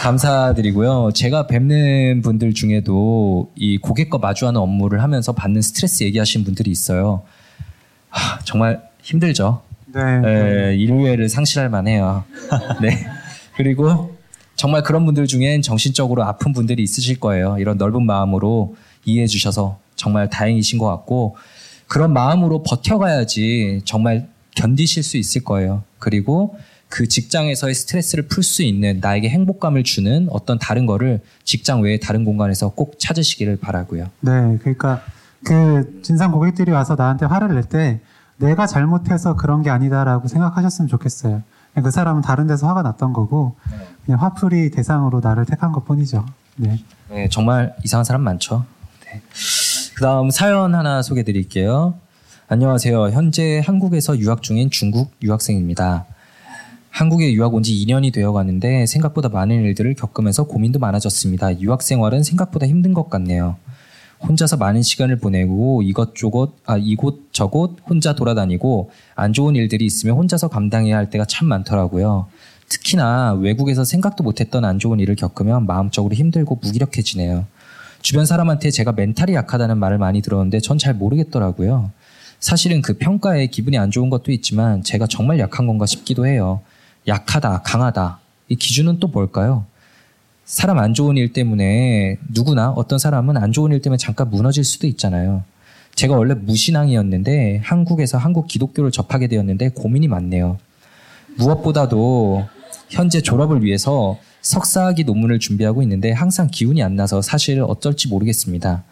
[0.01, 1.11] 감사드리고요.
[1.15, 7.23] 제가 뵙는 분들 중에도 이 고객과 마주하는 업무를 하면서 받는 스트레스 얘기하신 분들이 있어요.
[8.09, 9.61] 하, 정말 힘들죠.
[9.93, 10.21] 네.
[10.21, 10.71] 네.
[10.71, 12.25] 예, 일요일을 상실할 만해요.
[12.81, 13.07] 네.
[13.57, 14.17] 그리고
[14.57, 17.57] 정말 그런 분들 중엔 정신적으로 아픈 분들이 있으실 거예요.
[17.59, 21.37] 이런 넓은 마음으로 이해해 주셔서 정말 다행이신 것 같고
[21.89, 24.27] 그런 마음으로 버텨가야지 정말
[24.61, 25.83] 견디실 수 있을 거예요.
[26.01, 26.59] 그리고
[26.91, 32.25] 그 직장에서의 스트레스를 풀 수 있는 나에게 행복감을 주는 어떤 다른 거를 직장 외에 다른
[32.25, 34.07] 공간에서 꼭 찾으시기를 바라고요.
[34.21, 35.03] 네, 그러니까
[35.45, 38.01] 그 진상 고객들이 와서 나한테 화를 낼 때
[38.39, 41.43] 내가 잘못해서 그런 게 아니다라고 생각하셨으면 좋겠어요.
[41.73, 43.55] 그러니까 그 사람은 다른 데서 화가 났던 거고
[44.05, 46.27] 그냥 화풀이 대상으로 나를 택한 것뿐이죠.
[46.57, 46.79] 네.
[47.11, 48.65] 네, 정말 이상한 사람 많죠.
[49.05, 49.21] 네.
[49.95, 51.95] 그다음 사연 하나 소개드릴게요.
[52.53, 53.11] 안녕하세요.
[53.11, 56.05] 현재 한국에서 유학 중인 중국 유학생입니다.
[56.91, 61.61] 한국에 유학 온 지 2년이 되어 가는데 생각보다 많은 일들을 겪으면서 고민도 많아졌습니다.
[61.61, 63.55] 유학 생활은 생각보다 힘든 것 같네요.
[64.27, 70.97] 혼자서 많은 시간을 보내고 이것저것 아 이곳저곳 혼자 돌아다니고 안 좋은 일들이 있으면 혼자서 감당해야
[70.97, 72.27] 할 때가 참 많더라고요.
[72.69, 77.45] 특히나 외국에서 생각도 못했던 안 좋은 일을 겪으면 마음적으로 힘들고 무기력해지네요.
[78.03, 81.93] 주변 사람한테 제가 멘탈이 약하다는 말을 많이 들었는데 전 잘 모르겠더라고요.
[82.41, 86.61] 사실은 그 평가에 기분이 안 좋은 것도 있지만 제가 정말 약한 건가 싶기도 해요.
[87.07, 88.19] 약하다, 강하다.
[88.49, 89.67] 이 기준은 또 뭘까요?
[90.47, 94.87] 사람 안 좋은 일 때문에 누구나 어떤 사람은 안 좋은 일 때문에 잠깐 무너질 수도
[94.87, 95.45] 있잖아요.
[95.95, 100.57] 제가 원래 무신앙이었는데 한국에서 한국 기독교를 접하게 되었는데 고민이 많네요.
[101.37, 102.47] 무엇보다도
[102.89, 108.83] 현재 졸업을 위해서 석사학위 논문을 준비하고 있는데 항상 기운이 안 나서 사실 어쩔지 모르겠습니다.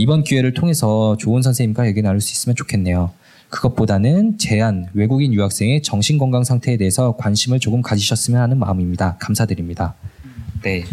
[0.00, 3.10] 이번 기회를 통해서 좋은 선생님과 얘기 나눌 수 있으면 좋겠네요.
[3.50, 9.16] 그것보다는 제안 외국인 유학생의 정신건강 상태에 대해서 관심을 조금 가지셨으면 하는 마음입니다.
[9.18, 9.94] 감사드립니다.
[10.62, 10.84] 네.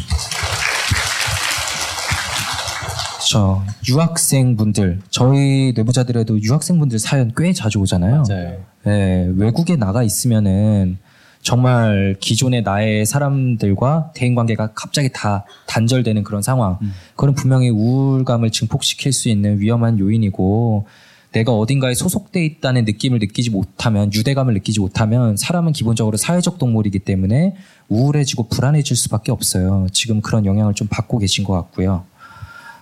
[3.29, 8.23] 저 유학생분들 저희 내부자들에도 유학생분들 사연 꽤 자주 오잖아요.
[8.27, 8.63] 맞아요.
[8.85, 10.97] 네, 외국에 나가 있으면은
[11.45, 16.79] 정말 기존의 나의 사람들과 대인 관계가 갑자기 다 단절되는 그런 상황.
[16.81, 16.91] 음.
[17.15, 20.87] 그건 분명히 우울감을 증폭시킬 수 있는 위험한 요인이고
[21.33, 27.55] 내가 어딘가에 소속돼 있다는 느낌을 느끼지 못하면 유대감을 느끼지 못하면 사람은 기본적으로 사회적 동물이기 때문에
[27.89, 29.85] 우울해지고 불안해질 수밖에 없어요.
[29.93, 32.05] 지금 그런 영향을 좀 받고 계신 것 같고요.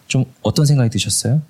[0.08, 1.42] 좀 어떤 생각이 드셨어요?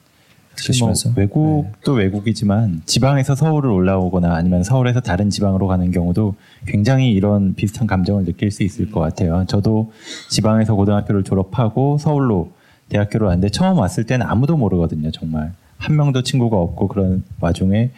[0.56, 2.04] 드시면서 뭐 외국도 네.
[2.06, 6.36] 외국이지만 지방에서 서울을 올라오거나 아니면 서울에서 다른 지방으로 가는 경우도
[6.66, 9.46] 굉장히 이런 비슷한 감정을 느낄 수 있을 것 같아요.
[9.48, 9.92] 저도
[10.30, 12.52] 지방에서 고등학교를 졸업하고 서울로
[12.90, 15.12] 대학교를 왔는데 처음 왔을 때는 아무도 모르거든요.
[15.12, 17.92] 정말 한 명도 친구가 없고 그런 와중에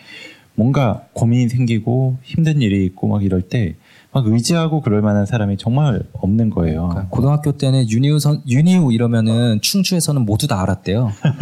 [0.56, 3.76] 뭔가 고민이 생기고 힘든 일이 있고 막 이럴 때
[4.12, 6.88] 막 의지하고 그럴 만한 사람이 정말 없는 거예요.
[6.88, 11.12] 그러니까 고등학교 때는 유니우 선, 유니우 이러면은 충주에서는 모두 다 알았대요.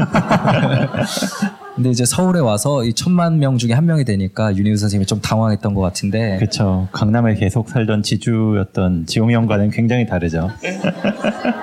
[1.75, 5.75] 근데 이제 서울에 와서 이 천만 명 중에 한 명이 되니까 유니우 선생님이 좀 당황했던
[5.75, 6.37] 것 같은데.
[6.39, 6.87] 그렇죠.
[6.93, 10.49] 강남에 계속 살던 지주였던 지용형과는 굉장히 다르죠.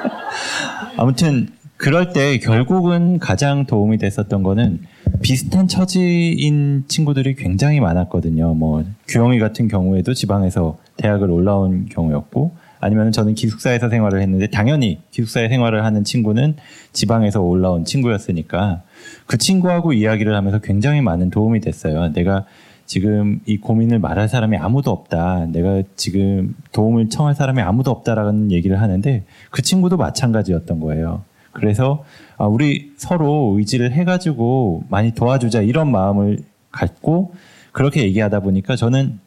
[0.97, 4.83] 아무튼 그럴 때 결국은 가장 도움이 됐었던 거는
[5.23, 8.55] 비슷한 처지인 친구들이 굉장히 많았거든요.
[8.55, 15.51] 뭐 규영이 같은 경우에도 지방에서 대학을 올라온 경우였고 아니면 저는 기숙사에서 생활을 했는데 당연히 기숙사에
[15.51, 16.57] 생활을 하는 친구는
[16.93, 18.83] 지방에서 올라온 친구였으니까
[19.27, 22.13] 그 친구하고 이야기를 하면서 굉장히 많은 도움이 됐어요.
[22.15, 22.47] 내가
[22.87, 25.47] 지금 이 고민을 말할 사람이 아무도 없다.
[25.53, 31.23] 내가 지금 도움을 청할 사람이 아무도 없다라는 얘기를 하는데 그 친구도 마찬가지였던 거예요.
[31.53, 32.05] 그래서
[32.37, 36.39] 아, 우리 서로 의지를 해가지고 많이 도와주자 이런 마음을
[36.71, 37.35] 갖고
[37.73, 39.19] 그렇게 얘기하다 보니까 저는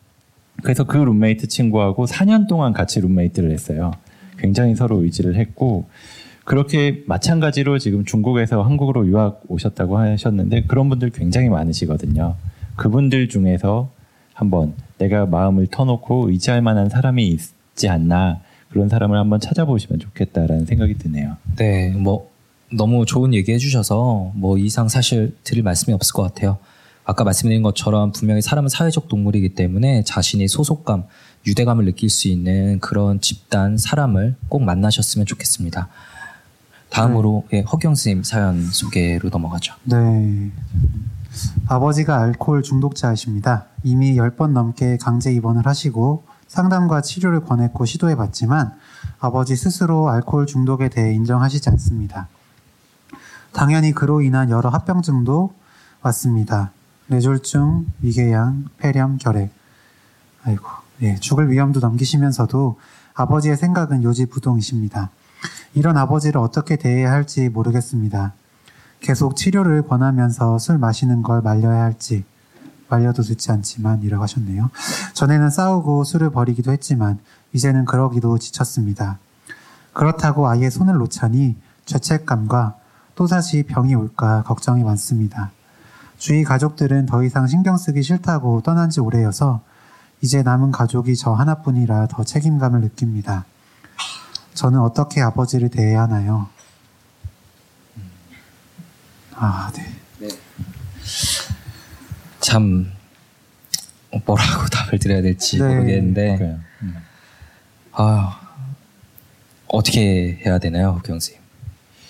[0.61, 3.91] 그래서 그 룸메이트 친구하고 4년 동안 같이 룸메이트를 했어요.
[4.37, 5.85] 굉장히 서로 의지를 했고
[6.43, 12.35] 그렇게 마찬가지로 지금 중국에서 한국으로 유학 오셨다고 하셨는데 그런 분들 굉장히 많으시거든요.
[12.75, 13.89] 그분들 중에서
[14.33, 18.41] 한번 내가 마음을 터놓고 의지할 만한 사람이 있지 않나
[18.73, 21.37] 그런 사람을 한번 찾아보시면 좋겠다라는 생각이 드네요.
[21.57, 22.31] 네, 뭐
[22.73, 26.57] 너무 좋은 얘기 해주셔서 뭐 이상 사실 드릴 말씀이 없을 것 같아요.
[27.05, 31.03] 아까 말씀드린 것처럼 분명히 사람은 사회적 동물이기 때문에 자신이 소속감,
[31.45, 35.89] 유대감을 느낄 수 있는 그런 집단 사람을 꼭 만나셨으면 좋겠습니다.
[36.89, 37.57] 다음으로 네.
[37.57, 39.75] 예, 허경 스님 사연 소개로 넘어가죠.
[39.83, 40.49] 네.
[41.67, 43.65] 아버지가 알코올 중독자이십니다.
[43.83, 48.73] 이미 10번 넘게 강제 입원을 하시고 상담과 치료를 권했고 시도해 봤지만
[49.19, 52.27] 아버지 스스로 알코올 중독에 대해 인정하시지 않습니다.
[53.53, 55.51] 당연히 그로 인한 여러 합병증도
[56.03, 56.71] 왔습니다.
[57.07, 59.51] 뇌졸중, 위궤양, 폐렴, 결핵.
[60.43, 60.63] 아이고,
[61.01, 62.79] 예, 죽을 위험도 넘기시면서도
[63.15, 65.09] 아버지의 생각은 요지부동이십니다.
[65.73, 68.33] 이런 아버지를 어떻게 대해야 할지 모르겠습니다.
[68.99, 72.25] 계속 치료를 권하면서 술 마시는 걸 말려야 할지,
[72.89, 74.69] 말려도 듣지 않지만 이라고 하셨네요.
[75.13, 77.19] 전에는 싸우고 술을 버리기도 했지만
[77.53, 79.19] 이제는 그러기도 지쳤습니다.
[79.93, 81.55] 그렇다고 아예 손을 놓자니
[81.85, 82.75] 죄책감과
[83.15, 85.51] 또 다시 병이 올까 걱정이 많습니다.
[86.17, 89.61] 주위 가족들은 더 이상 신경 쓰기 싫다고 떠난 지 오래여서
[90.21, 93.45] 이제 남은 가족이 저 하나뿐이라 더 책임감을 느낍니다.
[94.53, 96.47] 저는 어떻게 아버지를 대해야 하나요?
[97.97, 98.03] 음.
[99.35, 99.85] 아, 네.
[102.53, 102.85] 참
[104.27, 105.67] 뭐라고 답을 드려야 될지 네.
[105.73, 106.95] 모르겠는데 음.
[107.89, 108.39] 아
[109.67, 111.35] 어떻게 해야 되나요, 경 그 씨?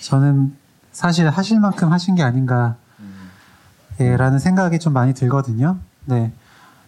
[0.02, 0.54] 저는
[0.92, 2.76] 사실 하실 만큼 하신 게 아닌가
[4.02, 5.78] 예, 라는 생각이 좀 많이 들거든요.
[6.04, 6.34] 네.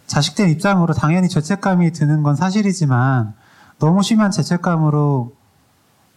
[0.06, 3.32] 자식들 입장으로 당연히 죄책감이 드는 건 사실이지만
[3.78, 5.32] 너무 심한 죄책감으로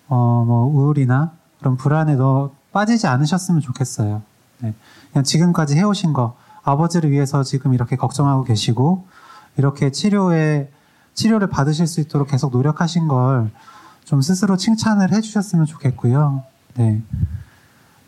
[0.10, 4.24] 어, 뭐 우울이나 그런 불안에 너 빠지지 않으셨으면 좋겠어요.
[4.58, 4.74] 네.
[5.14, 6.36] 그냥 지금까지 해오신 거
[6.70, 9.08] 아버지를 위해서 지금 이렇게 걱정하고 계시고
[9.58, 10.72] 이렇게 치료에
[11.14, 13.52] 치료를 받으실 수 있도록 계속 노력하신 걸
[14.06, 16.42] 좀 스스로 칭찬을 해주셨으면 좋겠고요.
[16.78, 17.04] 네,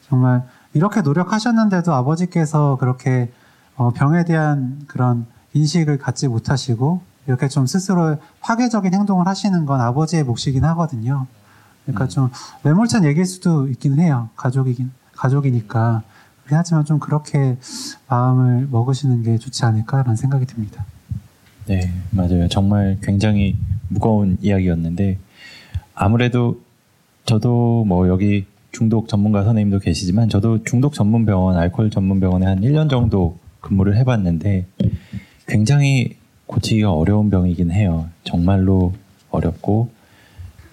[0.09, 0.41] 정말
[0.73, 3.31] 이렇게 노력하셨는데도 아버지께서 그렇게
[3.75, 10.23] 어, 병에 대한 그런 인식을 갖지 못하시고 이렇게 좀 스스로 파괴적인 행동을 하시는 건 아버지의
[10.23, 11.27] 몫이긴 하거든요.
[11.83, 12.09] 그러니까 음.
[12.09, 12.29] 좀
[12.63, 14.29] 매몰찬 얘기일 수도 있긴 해요.
[14.37, 16.01] 가족이긴 가족이니까
[16.51, 17.55] 그긴 하지만 좀 그렇게
[18.09, 20.85] 마음을 먹으시는 게 좋지 않을까라는 생각이 듭니다.
[21.65, 22.49] 네, 맞아요.
[22.49, 23.55] 정말 굉장히
[23.87, 25.17] 무거운 이야기였는데
[25.95, 26.59] 아무래도
[27.25, 32.59] 저도 뭐 여기 중독 전문가 선생님도 계시지만 저도 중독 전문 병원, 알코올 전문 병원에 한
[32.61, 34.65] 1년 정도 근무를 해 봤는데
[35.47, 36.15] 굉장히
[36.47, 38.07] 고치기가 어려운 병이긴 해요.
[38.23, 38.93] 정말로
[39.29, 39.89] 어렵고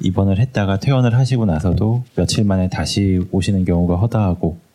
[0.00, 4.67] 입원을 했다가 퇴원을 하시고 나서도 며칠 만에 다시 오시는 경우가 허다하고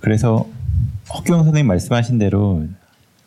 [0.00, 0.48] 그래서
[1.12, 2.66] 허경 선생님 말씀하신 대로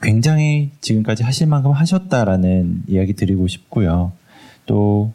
[0.01, 4.13] 굉장히 지금까지 하실 만큼 하셨다라는 이야기 드리고 싶고요.
[4.65, 5.11] 또,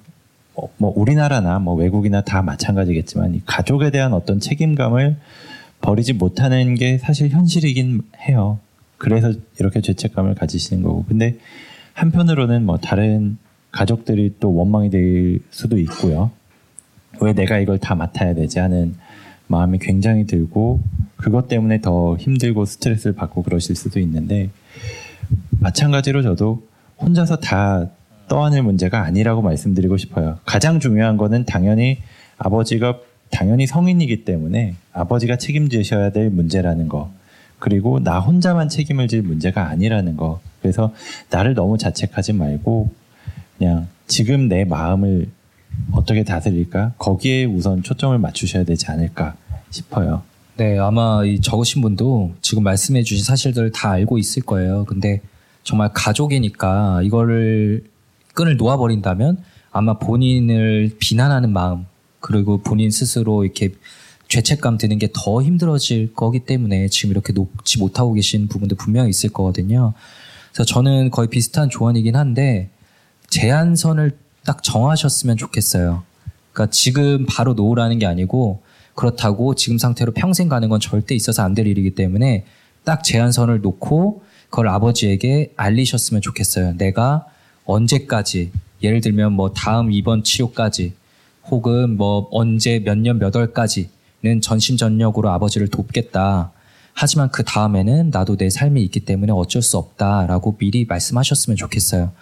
[0.54, 5.16] 어, 뭐, 우리나라나 뭐 외국이나 다 마찬가지겠지만, 가족에 대한 어떤 책임감을
[5.80, 8.58] 버리지 못하는 게 사실 현실이긴 해요.
[8.98, 11.04] 그래서 이렇게 죄책감을 가지시는 거고.
[11.08, 11.36] 근데
[11.92, 13.38] 한편으로는 뭐 다른
[13.72, 16.30] 가족들이 또 원망이 될 수도 있고요.
[17.20, 18.94] 왜 내가 이걸 다 맡아야 되지 하는
[19.48, 20.80] 마음이 굉장히 들고,
[21.16, 24.50] 그것 때문에 더 힘들고 스트레스를 받고 그러실 수도 있는데
[25.60, 26.62] 마찬가지로 저도
[27.00, 27.88] 혼자서 다
[28.28, 30.38] 떠안을 문제가 아니라고 말씀드리고 싶어요.
[30.44, 31.98] 가장 중요한 거는 당연히
[32.38, 32.98] 아버지가
[33.30, 37.10] 당연히 성인이기 때문에 아버지가 책임지셔야 될 문제라는 거.
[37.58, 40.40] 그리고 나 혼자만 책임을 질 문제가 아니라는 거.
[40.60, 40.92] 그래서
[41.30, 42.90] 나를 너무 자책하지 말고
[43.58, 45.28] 그냥 지금 내 마음을
[45.92, 46.94] 어떻게 다스릴까?
[46.98, 49.34] 거기에 우선 초점을 맞추셔야 되지 않을까
[49.70, 50.22] 싶어요.
[50.58, 54.86] 네, 아마 이 적으신 분도 지금 말씀해 주신 사실들을 다 알고 있을 거예요.
[54.86, 55.20] 근데
[55.64, 57.84] 정말 가족이니까 이거를
[58.32, 59.36] 끈을 놓아버린다면
[59.70, 61.84] 아마 본인을 비난하는 마음,
[62.20, 63.70] 그리고 본인 스스로 이렇게
[64.28, 69.28] 죄책감 드는 게 더 힘들어질 거기 때문에 지금 이렇게 놓지 못하고 계신 부분도 분명히 있을
[69.30, 69.92] 거거든요.
[70.54, 72.70] 그래서 저는 거의 비슷한 조언이긴 한데
[73.28, 76.02] 제한선을 딱 정하셨으면 좋겠어요.
[76.54, 78.62] 그러니까 지금 바로 놓으라는 게 아니고
[78.96, 82.44] 그렇다고 지금 상태로 평생 가는 건 절대 있어서 안 될 일이기 때문에
[82.84, 86.74] 딱 제한선을 놓고 그걸 아버지에게 알리셨으면 좋겠어요.
[86.76, 87.24] 내가
[87.64, 88.50] 언제까지
[88.82, 90.92] 예를 들면 뭐 다음 이번 치료까지
[91.48, 96.52] 혹은 뭐 언제 몇 년 몇 월까지는 전심전력으로 아버지를 돕겠다.
[96.92, 102.12] 하지만 그 다음에는 나도 내 삶이 있기 때문에 어쩔 수 없다라고 미리 말씀하셨으면 좋겠어요.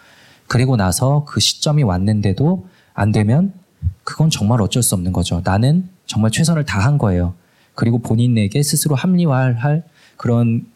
[0.46, 3.52] 그리고 나서 그 시점이 왔는데도 안 되면
[4.04, 5.40] 그건 정말 어쩔 수 없는 거죠.
[5.44, 7.34] 나는 정말 최선을 다한 거예요.
[7.74, 9.82] 그리고 본인에게 스스로 합리화할
[10.16, 10.66] 그런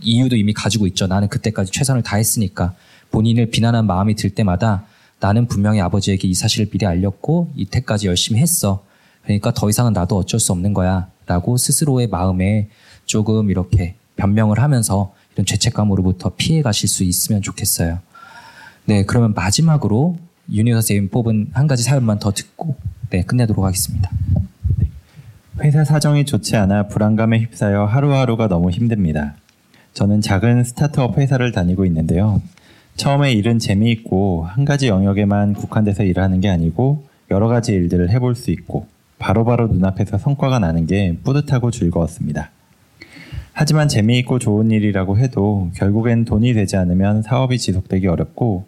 [0.00, 1.06] 이유도 이미 가지고 있죠.
[1.06, 2.74] 나는 그때까지 최선을 다했으니까
[3.10, 4.84] 본인을 비난한 마음이 들 때마다
[5.20, 8.84] 나는 분명히 아버지에게 이 사실을 미리 알렸고 이때까지 열심히 했어.
[9.24, 11.08] 그러니까 더 이상은 나도 어쩔 수 없는 거야.
[11.26, 12.68] 라고 스스로의 마음에
[13.06, 18.00] 조금 이렇게 변명을 하면서 이런 죄책감으로부터 피해 가실 수 있으면 좋겠어요.
[18.84, 20.18] 네, 그러면 마지막으로
[20.52, 22.76] 윤희 선생님 뽑은 한 가지 사연만 더 듣고
[23.08, 24.10] 네, 끝내도록 하겠습니다.
[25.62, 29.34] 회사 사정이 좋지 않아 불안감에 휩싸여 하루하루가 너무 힘듭니다.
[29.92, 32.42] 저는 작은 스타트업 회사를 다니고 있는데요.
[32.96, 38.50] 처음에 일은 재미있고 한 가지 영역에만 국한돼서 일하는 게 아니고 여러 가지 일들을 해볼 수
[38.50, 38.88] 있고
[39.20, 42.50] 바로바로 눈앞에서 성과가 나는 게 뿌듯하고 즐거웠습니다.
[43.52, 48.66] 하지만 재미있고 좋은 일이라고 해도 결국엔 돈이 되지 않으면 사업이 지속되기 어렵고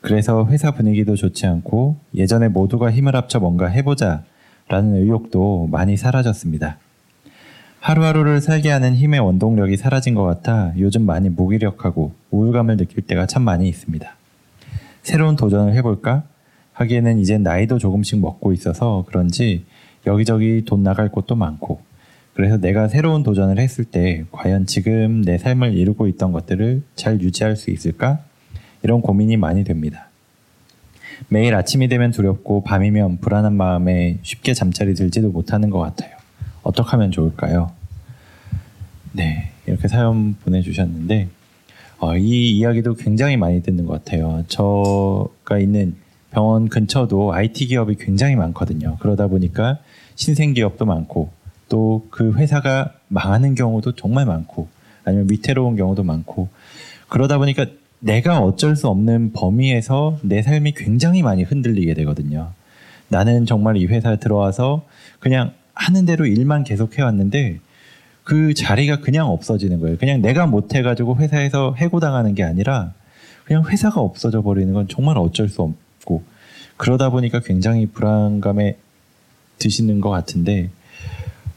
[0.00, 4.24] 그래서 회사 분위기도 좋지 않고 예전에 모두가 힘을 합쳐 뭔가 해보자
[4.72, 6.78] 라는 의혹도 많이 사라졌습니다.
[7.80, 13.42] 하루하루를 살게 하는 힘의 원동력이 사라진 것 같아 요즘 많이 무기력하고 우울감을 느낄 때가 참
[13.42, 14.16] 많이 있습니다.
[15.02, 16.22] 새로운 도전을 해볼까?
[16.72, 19.66] 하기에는 이제 나이도 조금씩 먹고 있어서 그런지
[20.06, 21.80] 여기저기 돈 나갈 곳도 많고
[22.32, 27.56] 그래서 내가 새로운 도전을 했을 때 과연 지금 내 삶을 이루고 있던 것들을 잘 유지할
[27.56, 28.20] 수 있을까?
[28.82, 30.08] 이런 고민이 많이 됩니다.
[31.28, 36.10] 매일 아침이 되면 두렵고 밤이면 불안한 마음에 쉽게 잠자리 들지도 못하는 것 같아요.
[36.62, 37.72] 어떻게 하면 좋을까요?
[39.12, 41.28] 네, 이렇게 사연 보내주셨는데
[41.98, 44.44] 어, 이 이야기도 굉장히 많이 듣는 것 같아요.
[44.48, 45.96] 저가 있는
[46.30, 48.96] 병원 근처도 IT 기업이 굉장히 많거든요.
[49.00, 49.78] 그러다 보니까
[50.14, 51.30] 신생 기업도 많고
[51.68, 54.68] 또 그 회사가 망하는 경우도 정말 많고
[55.04, 56.48] 아니면 위태로운 경우도 많고
[57.08, 57.64] 그러다 보니까
[58.02, 62.50] 내가 어쩔 수 없는 범위에서 내 삶이 굉장히 많이 흔들리게 되거든요.
[63.08, 64.82] 나는 정말 이 회사에 들어와서
[65.20, 67.60] 그냥 하는 대로 일만 계속 해왔는데
[68.24, 69.96] 그 자리가 그냥 없어지는 거예요.
[69.98, 72.92] 그냥 내가 못해가지고 회사에서 해고당하는 게 아니라
[73.44, 76.22] 그냥 회사가 없어져 버리는 건 정말 어쩔 수 없고
[76.76, 78.76] 그러다 보니까 굉장히 불안감에
[79.60, 80.70] 드시는 것 같은데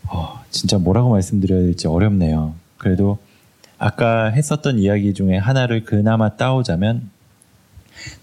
[0.09, 2.53] 어, 진짜 뭐라고 말씀드려야 될지 어렵네요.
[2.77, 3.17] 그래도
[3.77, 7.09] 아까 했었던 이야기 중에 하나를 그나마 따오자면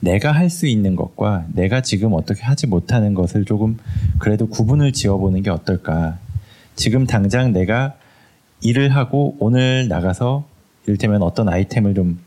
[0.01, 3.79] 내가 할 수 있는 것과 내가 지금 어떻게 하지 못하는 것을 조금
[4.19, 6.19] 그래도 구분을 지어보는 게 어떨까.
[6.77, 7.95] 지금 당장 내가
[8.63, 10.47] 일을 하고 오늘 나가서
[10.87, 12.19] 이를테면 어떤 아이템을 좀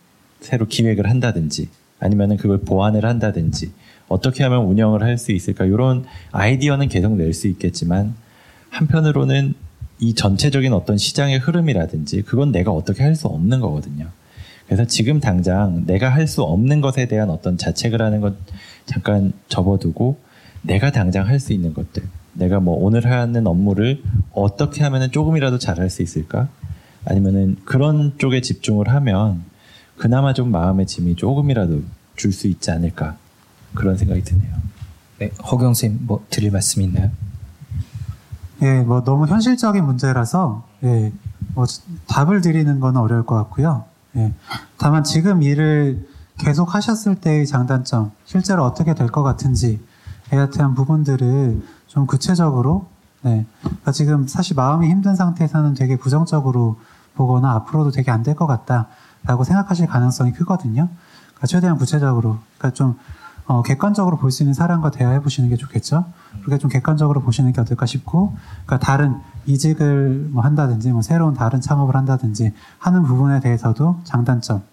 [0.41, 1.69] 새로 기획을 한다든지
[1.99, 3.71] 아니면은 그걸 보완을 한다든지
[4.07, 8.15] 어떻게 하면 운영을 할 수 있을까 이런 아이디어는 계속 낼 수 있겠지만
[8.69, 9.55] 한편으로는
[9.99, 14.07] 이 전체적인 어떤 시장의 흐름이라든지 그건 내가 어떻게 할 수 없는 거거든요.
[14.27, 18.35] 그래서 지금 당장 내가 할 수 없는 것에 대한 어떤 자책을 하는 것
[18.85, 20.17] 잠깐 접어두고
[20.61, 24.01] 내가 당장 할 수 있는 것들 내가 뭐 오늘 하는 업무를
[24.33, 26.49] 어떻게 하면 조금이라도 잘 할 수 있을까?
[27.05, 29.43] 아니면은 그런 쪽에 집중을 하면
[29.95, 31.83] 그나마 좀 마음의 짐이 조금이라도
[32.17, 33.17] 줄 수 있지 않을까
[33.73, 34.51] 그런 생각이 드네요.
[35.19, 37.11] 네, 허경 쌤뭐 드릴 말씀 이 있나요?
[38.61, 41.11] 예, 뭐 너무 현실적인 문제라서 예,
[41.53, 41.65] 뭐
[42.07, 43.83] 답을 드리는 건 어려울 것 같고요.
[44.15, 44.33] 예,
[44.77, 49.77] 다만 지금 일을 계속 하셨을 때의 장단점, 실제로 어떻게 될 것 같은지에
[50.53, 52.87] 대한 부분들을 좀 구체적으로
[53.21, 56.77] 네, 그러니까 지금 사실 마음이 힘든 상태에서는 되게 부정적으로
[57.15, 60.89] 보거나 앞으로도 되게 안 될 것 같다라고 생각하실 가능성이 크거든요.
[61.29, 62.95] 그러니까 최대한 구체적으로, 그러니까 좀
[63.47, 66.05] 어, 객관적으로 볼 수 있는 사람과 대화해 보시는 게 좋겠죠.
[66.43, 68.35] 그러니좀 객관적으로 보시는 게 어떨까 싶고,
[68.65, 69.15] 그러니까 다른
[69.45, 74.63] 이직을 뭐 한다든지, 뭐 새로운 다른 창업을 한다든지 하는 부분에 대해서도 장단점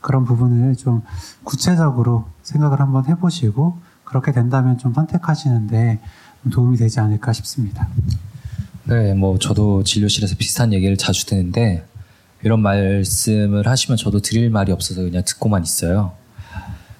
[0.00, 1.02] 그런 부분을 좀
[1.44, 6.00] 구체적으로 생각을 한번 해보시고 그렇게 된다면 좀 선택하시는데
[6.50, 7.88] 도움이 되지 않을까 싶습니다.
[8.84, 11.86] 네, 뭐 저도 진료실에서 비슷한 얘기를 자주 듣는데
[12.42, 16.12] 이런 말씀을 하시면 저도 드릴 말이 없어서 그냥 듣고만 있어요.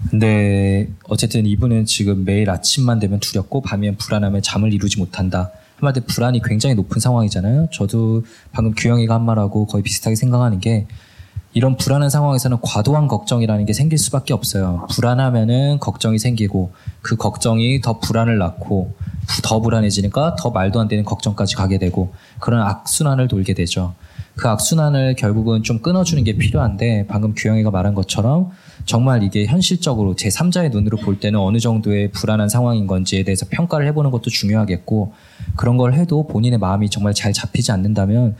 [0.09, 5.51] 근데 어쨌든 이분은 지금 매일 아침만 되면 두렵고 밤이면 불안하면 잠을 이루지 못한다.
[5.77, 7.69] 한마디 불안이 굉장히 높은 상황이잖아요.
[7.73, 10.87] 저도 방금 규영이가 한 말하고 거의 비슷하게 생각하는 게
[11.53, 14.87] 이런 불안한 상황에서는 과도한 걱정이라는 게 생길 수밖에 없어요.
[14.93, 16.73] 불안하면은 걱정이 생기고
[17.03, 18.95] 그 걱정이 더 불안을 낳고
[19.43, 23.95] 더 불안해지니까 더 말도 안 되는 걱정까지 가게 되고 그런 악순환을 돌게 되죠.
[24.37, 28.51] 그 악순환을 결국은 좀 끊어주는 게 필요한데 방금 규영이가 말한 것처럼
[28.91, 34.11] 정말 이게 현실적으로 제3자의 눈으로 볼 때는 어느 정도의 불안한 상황인 건지에 대해서 평가를 해보는
[34.11, 35.13] 것도 중요하겠고
[35.55, 38.35] 그런 걸 해도 본인의 마음이 정말 잘 잡히지 않는다면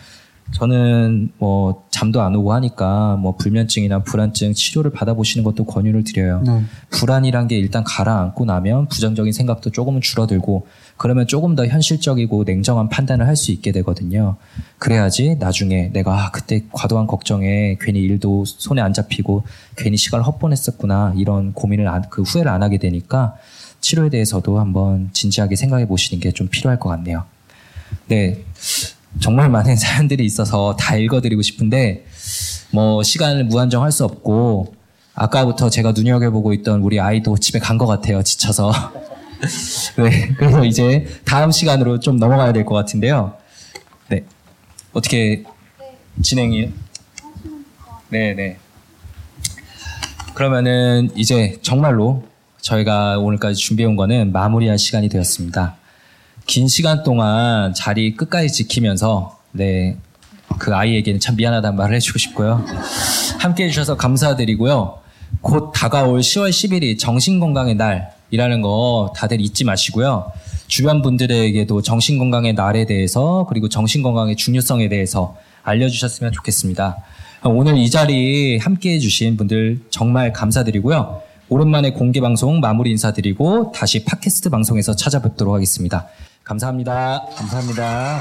[0.51, 6.43] 저는 뭐 잠도 안 오고 하니까 뭐 불면증이나 불안증 치료를 받아보시는 것도 권유를 드려요.
[6.45, 6.63] 네.
[6.89, 10.67] 불안이란 게 일단 가라앉고 나면 부정적인 생각도 조금은 줄어들고
[11.01, 14.37] 그러면 조금 더 현실적이고 냉정한 판단을 할 수 있게 되거든요.
[14.77, 19.45] 그래야지 나중에 내가 아, 그때 과도한 걱정에 괜히 일도 손에 안 잡히고
[19.79, 23.35] 괜히 시간을 헛보냈었구나 이런 고민을 안, 그 후회를 안 하게 되니까
[23.81, 27.25] 치료에 대해서도 한번 진지하게 생각해 보시는 게 좀 필요할 것 같네요.
[28.09, 28.45] 네.
[29.21, 32.05] 정말 많은 사연들이 있어서 다 읽어드리고 싶은데,
[32.73, 34.75] 뭐, 시간을 무한정 할 수 없고,
[35.15, 38.23] 아까부터 제가 눈여겨보고 있던 우리 아이도 집에 간 것 같아요.
[38.23, 38.71] 지쳐서.
[39.97, 43.35] 네, 그래서 이제 다음 시간으로 좀 넘어가야 될 것 같은데요.
[44.09, 44.25] 네,
[44.93, 45.45] 어떻게
[46.23, 46.71] 진행이?
[48.11, 48.59] 네, 네.
[50.35, 52.25] 그러면은 이제 정말로
[52.61, 55.77] 저희가 오늘까지 준비해온 거는 마무리할 시간이 되었습니다.
[56.47, 59.97] 긴 시간 동안 자리 끝까지 지키면서 네,
[60.59, 62.65] 그 아이에게는 참 미안하다는 말을 해주고 싶고요.
[63.39, 64.99] 함께 해주셔서 감사드리고요.
[65.41, 70.33] 곧 다가올 10월 11일 정신건강의 날 이라는 거 다들 잊지 마시고요.
[70.69, 76.97] 주변 분들에게도 정신건강의 날에 대해서 그리고 정신건강의 중요성에 대해서 알려주셨으면 좋겠습니다.
[77.45, 81.23] 오늘 이 자리 함께 해주신 분들 정말 감사드리고요.
[81.49, 86.07] 오랜만에 공개 방송 마무리 인사드리고 다시 팟캐스트 방송에서 찾아뵙도록 하겠습니다.
[86.45, 87.25] 감사합니다.
[87.35, 88.21] 감사합니다.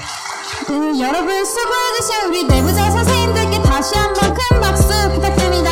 [0.70, 5.69] 네, 여러분 수고해주신 우리 내부자 선생님들께 다시 한 번 큰 박수 부탁드립니다.